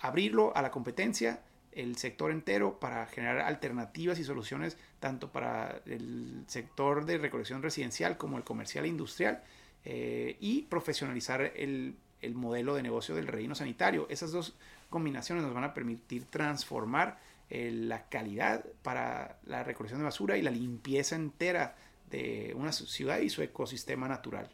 abrirlo 0.00 0.56
a 0.56 0.62
la 0.62 0.70
competencia, 0.70 1.42
el 1.78 1.96
sector 1.96 2.32
entero 2.32 2.80
para 2.80 3.06
generar 3.06 3.40
alternativas 3.40 4.18
y 4.18 4.24
soluciones 4.24 4.76
tanto 4.98 5.30
para 5.30 5.80
el 5.86 6.42
sector 6.48 7.04
de 7.04 7.18
recolección 7.18 7.62
residencial 7.62 8.16
como 8.16 8.36
el 8.36 8.42
comercial 8.42 8.84
e 8.84 8.88
industrial 8.88 9.44
eh, 9.84 10.36
y 10.40 10.62
profesionalizar 10.62 11.40
el, 11.40 11.94
el, 12.20 12.34
modelo 12.34 12.74
de 12.74 12.82
negocio 12.82 13.14
del 13.14 13.28
reino 13.28 13.54
sanitario. 13.54 14.08
Esas 14.10 14.32
dos 14.32 14.56
combinaciones 14.90 15.44
nos 15.44 15.54
van 15.54 15.64
a 15.64 15.72
permitir 15.72 16.24
transformar 16.24 17.20
eh, 17.48 17.70
la 17.72 18.08
calidad 18.08 18.64
para 18.82 19.38
la 19.46 19.62
recolección 19.62 20.00
de 20.00 20.04
basura 20.04 20.36
y 20.36 20.42
la 20.42 20.50
limpieza 20.50 21.14
entera 21.14 21.76
de 22.10 22.54
una 22.56 22.72
ciudad 22.72 23.20
y 23.20 23.30
su 23.30 23.40
ecosistema 23.42 24.08
natural. 24.08 24.50